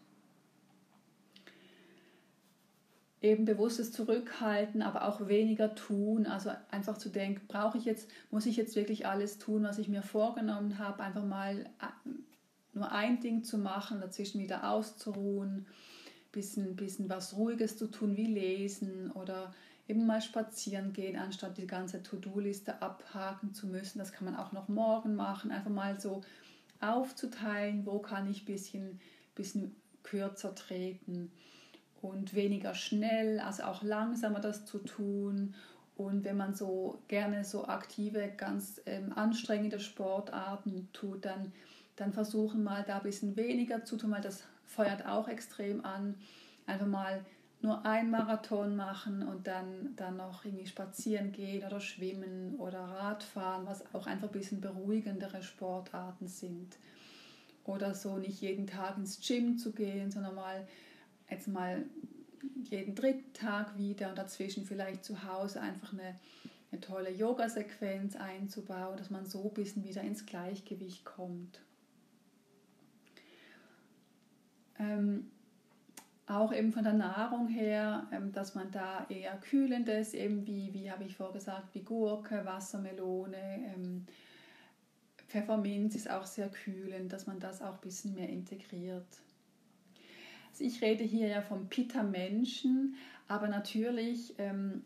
Eben 3.22 3.44
bewusstes 3.44 3.92
Zurückhalten, 3.92 4.82
aber 4.82 5.06
auch 5.06 5.28
weniger 5.28 5.76
tun. 5.76 6.26
Also 6.26 6.52
einfach 6.72 6.98
zu 6.98 7.10
denken, 7.10 7.48
brauche 7.48 7.78
ich 7.78 7.86
jetzt, 7.86 8.10
muss 8.32 8.46
ich 8.46 8.56
jetzt 8.56 8.76
wirklich 8.76 9.08
alles 9.08 9.40
tun, 9.40 9.64
was 9.64 9.78
ich 9.78 9.90
mir 9.90 10.04
vorgenommen 10.04 10.80
habe, 10.80 11.04
einfach 11.04 11.26
mal 11.26 11.66
äh, 11.82 12.10
nur 12.74 12.92
ein 12.92 13.20
Ding 13.20 13.44
zu 13.44 13.58
machen, 13.58 14.00
dazwischen 14.00 14.40
wieder 14.40 14.72
auszuruhen, 14.72 15.66
bisschen, 16.32 16.76
bisschen 16.76 17.10
was 17.10 17.36
Ruhiges 17.36 17.78
zu 17.78 17.88
tun, 17.88 18.16
wie 18.16 18.28
lesen 18.28 19.12
oder 19.12 19.54
eben 19.90 20.06
mal 20.06 20.22
spazieren 20.22 20.94
gehen, 20.94 21.18
anstatt 21.18 21.58
die 21.58 21.68
ganze 21.68 22.04
To-Do-Liste 22.04 22.82
abhaken 22.82 23.54
zu 23.54 23.68
müssen. 23.68 23.98
Das 23.98 24.12
kann 24.14 24.26
man 24.26 24.36
auch 24.36 24.52
noch 24.52 24.68
morgen 24.68 25.16
machen. 25.16 25.52
Einfach 25.52 25.72
mal 25.72 26.00
so 26.00 26.22
aufzuteilen, 26.80 27.86
wo 27.86 28.00
kann 28.00 28.30
ich 28.30 28.44
ein 28.44 28.46
bisschen, 28.46 29.00
bisschen 29.36 29.76
kürzer 30.04 30.54
treten 30.54 31.32
und 32.02 32.34
weniger 32.34 32.76
schnell, 32.76 33.40
also 33.40 33.64
auch 33.64 33.84
langsamer 33.84 34.40
das 34.40 34.66
zu 34.66 34.78
tun. 34.78 35.56
Und 35.98 36.24
wenn 36.24 36.38
man 36.38 36.54
so 36.54 37.02
gerne 37.08 37.44
so 37.44 37.66
aktive, 37.66 38.32
ganz 38.38 38.82
ähm, 38.86 39.12
anstrengende 39.14 39.80
Sportarten 39.80 40.88
tut, 40.94 41.26
dann, 41.26 41.52
dann 41.98 42.14
versuchen 42.14 42.64
mal 42.64 42.84
da 42.88 42.98
ein 42.98 43.04
bisschen 43.04 43.36
weniger 43.36 43.84
zu 43.84 43.98
tun, 43.98 44.12
weil 44.12 44.22
das 44.22 44.44
feuert 44.66 45.06
auch 45.06 45.28
extrem 45.28 45.84
an. 45.84 46.16
Einfach 46.68 46.86
mal 46.88 47.26
nur 47.62 47.86
ein 47.86 48.10
Marathon 48.10 48.76
machen 48.76 49.28
und 49.28 49.48
dann, 49.48 49.96
dann 49.96 50.18
noch 50.18 50.46
irgendwie 50.46 50.68
spazieren 50.68 51.32
gehen 51.32 51.66
oder 51.66 51.82
schwimmen 51.82 52.56
oder 52.56 52.80
Radfahren, 52.80 53.66
was 53.66 53.84
auch 53.94 54.08
einfach 54.08 54.30
ein 54.30 54.40
bisschen 54.40 54.62
beruhigendere 54.62 55.44
Sportarten 55.44 56.28
sind. 56.28 56.78
Oder 57.66 57.94
so 57.94 58.18
nicht 58.18 58.42
jeden 58.42 58.66
Tag 58.66 58.98
ins 58.98 59.20
Gym 59.20 59.58
zu 59.58 59.74
gehen, 59.74 60.10
sondern 60.10 60.36
mal 60.36 60.68
jetzt 61.30 61.48
mal 61.48 61.86
jeden 62.64 62.96
dritten 62.96 63.34
Tag 63.34 63.78
wieder 63.78 64.10
und 64.10 64.18
dazwischen 64.18 64.66
vielleicht 64.66 65.04
zu 65.04 65.24
Hause 65.24 65.62
einfach 65.62 65.94
eine, 65.94 66.16
eine 66.72 66.82
tolle 66.82 67.12
Yoga-Sequenz 67.12 68.16
einzubauen, 68.16 68.98
dass 68.98 69.10
man 69.10 69.26
so 69.26 69.50
ein 69.50 69.54
bisschen 69.54 69.84
wieder 69.84 70.02
ins 70.02 70.26
Gleichgewicht 70.26 71.06
kommt. 71.06 71.60
Ähm, 74.80 75.30
auch 76.30 76.54
eben 76.54 76.72
von 76.72 76.84
der 76.84 76.94
Nahrung 76.94 77.48
her, 77.48 78.08
ähm, 78.12 78.32
dass 78.32 78.56
man 78.56 78.72
da 78.72 79.06
eher 79.10 79.36
kühlendes, 79.38 80.14
eben 80.14 80.46
wie, 80.46 80.74
wie 80.74 80.92
habe 80.92 81.04
ich 81.04 81.16
vorgesagt, 81.16 81.74
wie 81.74 81.82
Gurke, 81.82 82.46
Wassermelone, 82.46 83.74
ähm, 83.76 84.06
Pfefferminz 85.28 85.96
ist 85.96 86.10
auch 86.10 86.26
sehr 86.26 86.50
kühlend, 86.50 87.14
dass 87.14 87.28
man 87.28 87.40
das 87.40 87.62
auch 87.62 87.76
ein 87.76 87.82
bisschen 87.82 88.16
mehr 88.16 88.30
integriert. 88.30 89.06
Also 90.50 90.64
ich 90.64 90.82
rede 90.82 91.04
hier 91.04 91.28
ja 91.28 91.42
vom 91.42 91.70
Pitta-Menschen, 91.70 92.96
aber 93.28 93.48
natürlich 93.48 94.34
ähm, 94.40 94.84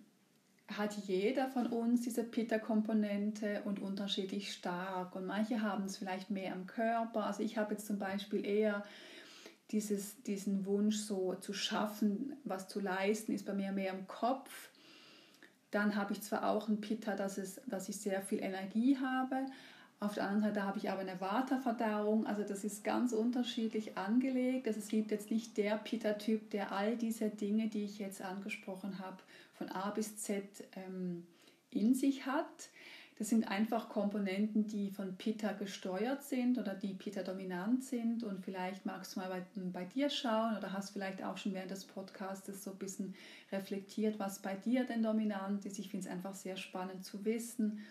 hat 0.68 0.96
jeder 1.08 1.48
von 1.48 1.68
uns 1.68 2.02
diese 2.02 2.24
Pitta-Komponente 2.24 3.62
und 3.64 3.80
unterschiedlich 3.82 4.52
stark. 4.52 5.16
Und 5.16 5.26
manche 5.26 5.62
haben 5.62 5.86
es 5.86 5.98
vielleicht 5.98 6.30
mehr 6.30 6.54
am 6.54 6.68
Körper. 6.68 7.26
Also 7.26 7.42
ich 7.42 7.58
habe 7.58 7.74
jetzt 7.74 7.88
zum 7.88 7.98
Beispiel 7.98 8.46
eher 8.46 8.84
dieses, 9.72 10.22
diesen 10.24 10.66
Wunsch 10.66 10.98
so 10.98 11.36
zu 11.36 11.54
schaffen, 11.54 12.34
was 12.44 12.68
zu 12.68 12.80
leisten, 12.80 13.34
ist 13.34 13.46
bei 13.46 13.54
mir 13.54 13.72
mehr 13.72 13.94
im 13.94 14.08
Kopf. 14.08 14.70
Dann 15.72 15.96
habe 15.96 16.14
ich 16.14 16.22
zwar 16.22 16.50
auch 16.50 16.68
ein 16.68 16.82
Pitta, 16.82 17.16
dass, 17.16 17.38
es, 17.38 17.62
dass 17.66 17.90
ich 17.90 17.98
sehr 17.98 18.22
viel 18.22 18.44
Energie 18.44 18.98
habe, 18.98 19.46
auf 20.04 20.16
der 20.16 20.26
anderen 20.26 20.54
Seite 20.54 20.68
habe 20.68 20.78
ich 20.80 20.90
aber 20.90 21.00
eine 21.00 21.22
Vata-Verdauung, 21.22 22.28
also 22.28 22.44
das 22.44 22.66
ist 22.66 22.84
ganz 22.84 23.14
unterschiedlich 23.14 23.98
angelegt. 23.98 24.68
Also 24.68 24.82
es 24.82 24.90
gibt 24.90 25.12
jetzt 25.12 25.32
nicht 25.32 25.56
der 25.56 25.78
Pitta-Typ, 25.78 26.50
der 26.50 26.74
all 26.74 26.98
diese 26.98 27.30
Dinge, 27.30 27.70
die 27.70 27.86
ich 27.86 28.00
jetzt 28.00 28.22
angesprochen 28.22 29.00
habe, 29.00 29.24
von 29.54 29.70
A 29.70 29.92
bis 29.92 30.18
Z 30.18 30.44
ähm, 30.76 31.26
in 31.70 31.96
sich 31.96 32.26
hat. 32.26 32.70
Das 33.20 33.30
sind 33.30 33.48
einfach 33.48 33.90
Komponenten, 33.90 34.68
die 34.68 34.90
von 34.90 35.16
Pitta 35.16 35.54
gesteuert 35.54 36.24
sind 36.24 36.58
oder 36.58 36.74
die 36.74 36.94
Pitta 36.94 37.22
dominant 37.22 37.84
sind. 37.84 38.24
Und 38.24 38.44
vielleicht 38.44 38.86
magst 38.86 39.16
du 39.16 39.20
mal 39.20 39.30
bei, 39.30 39.44
bei 39.72 39.86
dir 39.86 40.10
schauen 40.10 40.58
oder 40.58 40.74
hast 40.74 40.92
vielleicht 40.92 41.24
auch 41.24 41.38
schon 41.38 41.54
während 41.54 41.72
des 41.72 41.86
Podcasts 41.86 42.64
so 42.64 42.72
ein 42.72 42.78
bisschen 42.78 43.14
reflektiert, 43.52 44.18
was 44.18 44.40
bei 44.40 44.56
dir 44.56 44.84
denn 44.84 45.04
dominant 45.04 45.66
ist. 45.66 45.78
Ich 45.78 45.90
finde 45.90 46.08
es 46.08 46.12
einfach 46.12 46.34
sehr 46.34 46.58
spannend 46.58 47.06
zu 47.06 47.24
wissen 47.24 47.82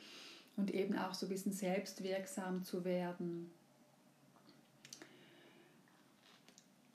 und 0.57 0.73
eben 0.75 0.99
auch 0.99 1.15
so 1.15 1.27
ein 1.27 1.31
bisschen 1.31 1.53
selbstwirksam 1.53 2.65
zu 2.65 2.85
werden. 2.85 3.51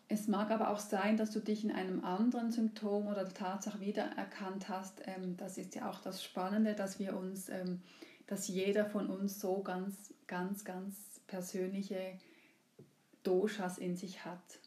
Es 0.10 0.28
mag 0.28 0.52
aber 0.52 0.70
auch 0.70 0.80
sein, 0.80 1.18
dass 1.18 1.32
du 1.32 1.40
dich 1.40 1.66
in 1.66 1.72
einem 1.72 2.04
anderen 2.04 2.52
Symptom 2.52 3.08
oder 3.08 3.26
der 3.26 3.34
Tatsache 3.34 3.82
wiedererkannt 3.82 4.70
hast. 4.70 5.02
Ähm, 5.06 5.36
das 5.36 5.58
ist 5.58 5.76
ja 5.76 5.90
auch 5.90 6.00
das 6.00 6.24
Spannende, 6.24 6.76
dass 6.76 6.98
wir 7.00 7.18
uns, 7.18 7.50
ähm, 7.50 7.82
dass 8.28 8.48
jeder 8.48 8.86
von 8.86 9.10
uns 9.10 9.40
so 9.40 9.62
ganz, 9.64 10.14
ganz, 10.28 10.64
ganz 10.64 11.22
persönliche 11.28 12.20
Doshas 13.24 13.78
in 13.78 13.96
sich 13.96 14.26
hat. 14.26 14.60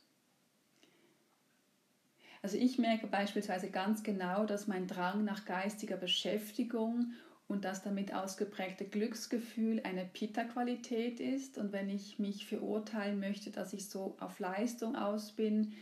Also 2.43 2.57
ich 2.57 2.79
merke 2.79 3.07
beispielsweise 3.07 3.71
ganz 3.71 4.03
genau, 4.03 4.47
dass 4.47 4.67
mein 4.67 4.87
Drang 4.87 5.25
nach 5.25 5.45
geistiger 5.45 5.97
Beschäftigung 5.97 7.13
und 7.49 7.65
das 7.65 7.83
damit 7.83 8.15
ausgeprägte 8.15 8.87
Glücksgefühl 8.87 9.83
eine 9.83 10.05
Pitta-Qualität 10.05 11.21
ist. 11.21 11.59
Und 11.59 11.73
wenn 11.73 11.91
ich 11.91 12.19
mich 12.19 12.47
verurteilen 12.47 13.21
möchte, 13.21 13.51
dass 13.51 13.73
ich 13.73 13.89
so 13.91 14.17
auf 14.21 14.39
Leistung 14.39 14.97
aus 14.97 15.33
bin, 15.33 15.75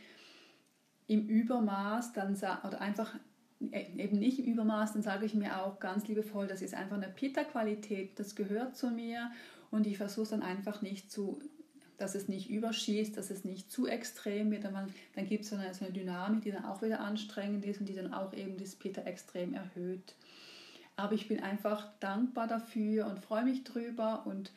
im 1.06 1.26
Übermaß, 1.26 2.12
dann 2.12 2.34
oder 2.34 2.80
einfach 2.80 3.14
eben 3.60 4.18
nicht 4.18 4.38
im 4.38 4.46
Übermaß, 4.46 4.92
dann 4.92 5.02
sage 5.02 5.26
ich 5.26 5.34
mir 5.34 5.62
auch 5.62 5.80
ganz 5.80 6.06
liebevoll, 6.06 6.46
das 6.46 6.62
ist 6.62 6.74
einfach 6.74 6.96
eine 6.96 7.08
Pitta-Qualität, 7.08 8.18
das 8.18 8.36
gehört 8.36 8.76
zu 8.76 8.90
mir 8.90 9.30
und 9.70 9.86
ich 9.86 9.96
versuche 9.96 10.30
dann 10.30 10.42
einfach 10.42 10.80
nicht 10.80 11.10
zu, 11.10 11.40
dass 11.96 12.14
es 12.14 12.28
nicht 12.28 12.50
überschießt, 12.50 13.16
dass 13.16 13.30
es 13.30 13.44
nicht 13.44 13.70
zu 13.70 13.86
extrem 13.86 14.50
wird, 14.50 14.64
dann, 14.64 14.92
dann 15.14 15.26
gibt 15.26 15.44
es 15.44 15.50
so 15.50 15.56
eine, 15.56 15.74
so 15.74 15.84
eine 15.84 15.92
Dynamik, 15.92 16.42
die 16.42 16.52
dann 16.52 16.64
auch 16.64 16.82
wieder 16.82 17.00
anstrengend 17.00 17.64
ist 17.64 17.80
und 17.80 17.88
die 17.88 17.94
dann 17.94 18.14
auch 18.14 18.32
eben 18.32 18.56
das 18.56 18.76
Pitta 18.76 19.02
extrem 19.02 19.54
erhöht. 19.54 20.14
Aber 20.96 21.14
ich 21.14 21.28
bin 21.28 21.40
einfach 21.42 21.88
dankbar 22.00 22.46
dafür 22.46 23.06
und 23.06 23.20
freue 23.20 23.44
mich 23.44 23.64
drüber 23.64 24.26
und 24.26 24.52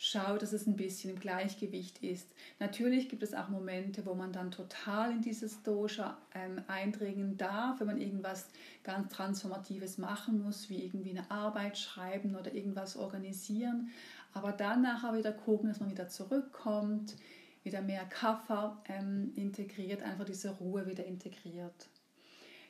schaue, 0.00 0.38
dass 0.38 0.52
es 0.52 0.66
ein 0.66 0.76
bisschen 0.76 1.10
im 1.10 1.18
Gleichgewicht 1.18 2.02
ist. 2.04 2.32
Natürlich 2.60 3.08
gibt 3.08 3.24
es 3.24 3.34
auch 3.34 3.48
Momente, 3.48 4.06
wo 4.06 4.14
man 4.14 4.32
dann 4.32 4.52
total 4.52 5.10
in 5.10 5.22
dieses 5.22 5.62
Dosha 5.64 6.16
ähm, 6.34 6.62
eindringen 6.68 7.36
darf, 7.36 7.80
wenn 7.80 7.88
man 7.88 8.00
irgendwas 8.00 8.48
ganz 8.84 9.12
Transformatives 9.12 9.98
machen 9.98 10.40
muss, 10.42 10.70
wie 10.70 10.84
irgendwie 10.84 11.10
eine 11.10 11.28
Arbeit 11.30 11.76
schreiben 11.76 12.36
oder 12.36 12.54
irgendwas 12.54 12.96
organisieren. 12.96 13.90
Aber 14.32 14.52
dann 14.52 14.82
nachher 14.82 15.14
wieder 15.14 15.32
gucken, 15.32 15.68
dass 15.68 15.80
man 15.80 15.90
wieder 15.90 16.08
zurückkommt, 16.08 17.16
wieder 17.64 17.82
mehr 17.82 18.04
Kaffer 18.04 18.80
ähm, 18.88 19.32
integriert, 19.34 20.02
einfach 20.02 20.24
diese 20.24 20.50
Ruhe 20.50 20.86
wieder 20.86 21.04
integriert. 21.04 21.88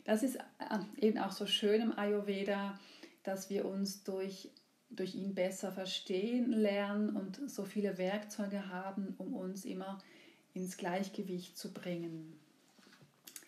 Das 0.04 0.22
ist 0.22 0.36
äh, 0.36 0.42
eben 0.96 1.18
auch 1.18 1.32
so 1.32 1.44
schön 1.44 1.82
im 1.82 1.98
Ayurveda, 1.98 2.78
dass 3.22 3.50
wir 3.50 3.66
uns 3.66 4.02
durch, 4.02 4.50
durch 4.90 5.14
ihn 5.14 5.34
besser 5.34 5.72
verstehen 5.72 6.50
lernen 6.52 7.16
und 7.16 7.50
so 7.50 7.64
viele 7.64 7.98
Werkzeuge 7.98 8.68
haben, 8.68 9.14
um 9.18 9.34
uns 9.34 9.64
immer 9.64 9.98
ins 10.54 10.76
Gleichgewicht 10.76 11.56
zu 11.56 11.72
bringen. 11.72 12.38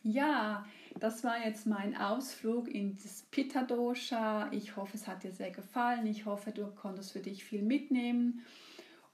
Ja, 0.03 0.65
das 0.99 1.25
war 1.25 1.45
jetzt 1.45 1.67
mein 1.67 1.97
Ausflug 1.97 2.69
in 2.69 2.97
das 3.03 3.23
Pitta 3.31 3.63
Dosha. 3.63 4.51
Ich 4.51 4.77
hoffe, 4.77 4.97
es 4.97 5.07
hat 5.07 5.25
dir 5.25 5.33
sehr 5.33 5.51
gefallen. 5.51 6.07
Ich 6.07 6.25
hoffe, 6.25 6.53
du 6.53 6.67
konntest 6.69 7.13
für 7.13 7.21
dich 7.21 7.45
viel 7.45 7.63
mitnehmen. 7.63 8.43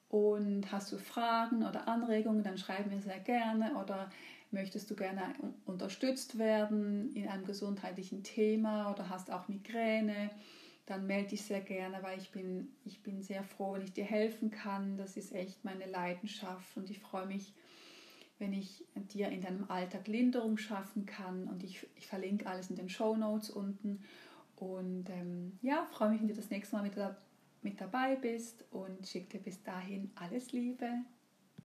Und 0.08 0.70
hast 0.70 0.92
du 0.92 0.98
Fragen 0.98 1.64
oder 1.66 1.88
Anregungen, 1.88 2.44
dann 2.44 2.56
schreib 2.56 2.86
mir 2.86 3.00
sehr 3.00 3.18
gerne. 3.18 3.74
Oder 3.82 4.10
möchtest 4.52 4.88
du 4.90 4.94
gerne 4.94 5.34
unterstützt 5.64 6.38
werden 6.38 7.12
in 7.14 7.28
einem 7.28 7.44
gesundheitlichen 7.44 8.22
Thema 8.22 8.92
oder 8.92 9.08
hast 9.08 9.30
auch 9.32 9.48
Migräne 9.48 10.30
dann 10.86 11.06
melde 11.06 11.30
dich 11.30 11.42
sehr 11.42 11.60
gerne, 11.60 12.02
weil 12.02 12.18
ich 12.18 12.30
bin, 12.30 12.68
ich 12.84 13.02
bin 13.02 13.20
sehr 13.20 13.42
froh, 13.42 13.74
wenn 13.74 13.82
ich 13.82 13.92
dir 13.92 14.04
helfen 14.04 14.50
kann. 14.50 14.96
Das 14.96 15.16
ist 15.16 15.32
echt 15.32 15.64
meine 15.64 15.86
Leidenschaft 15.86 16.76
und 16.76 16.88
ich 16.90 17.00
freue 17.00 17.26
mich, 17.26 17.52
wenn 18.38 18.52
ich 18.52 18.84
dir 18.94 19.28
in 19.28 19.42
deinem 19.42 19.68
Alltag 19.68 20.06
Linderung 20.06 20.58
schaffen 20.58 21.04
kann. 21.04 21.48
Und 21.48 21.64
ich, 21.64 21.86
ich 21.96 22.06
verlinke 22.06 22.46
alles 22.46 22.70
in 22.70 22.76
den 22.76 22.88
Show 22.88 23.16
Notes 23.16 23.50
unten. 23.50 24.04
Und 24.54 25.10
ähm, 25.10 25.58
ja, 25.60 25.86
freue 25.92 26.10
mich, 26.10 26.20
wenn 26.20 26.28
du 26.28 26.34
das 26.34 26.50
nächste 26.50 26.76
Mal 26.76 26.84
wieder 26.84 27.16
mit 27.62 27.80
dabei 27.80 28.14
bist 28.14 28.64
und 28.70 29.06
schicke 29.06 29.38
dir 29.38 29.44
bis 29.44 29.62
dahin 29.64 30.12
alles 30.14 30.52
Liebe. 30.52 30.88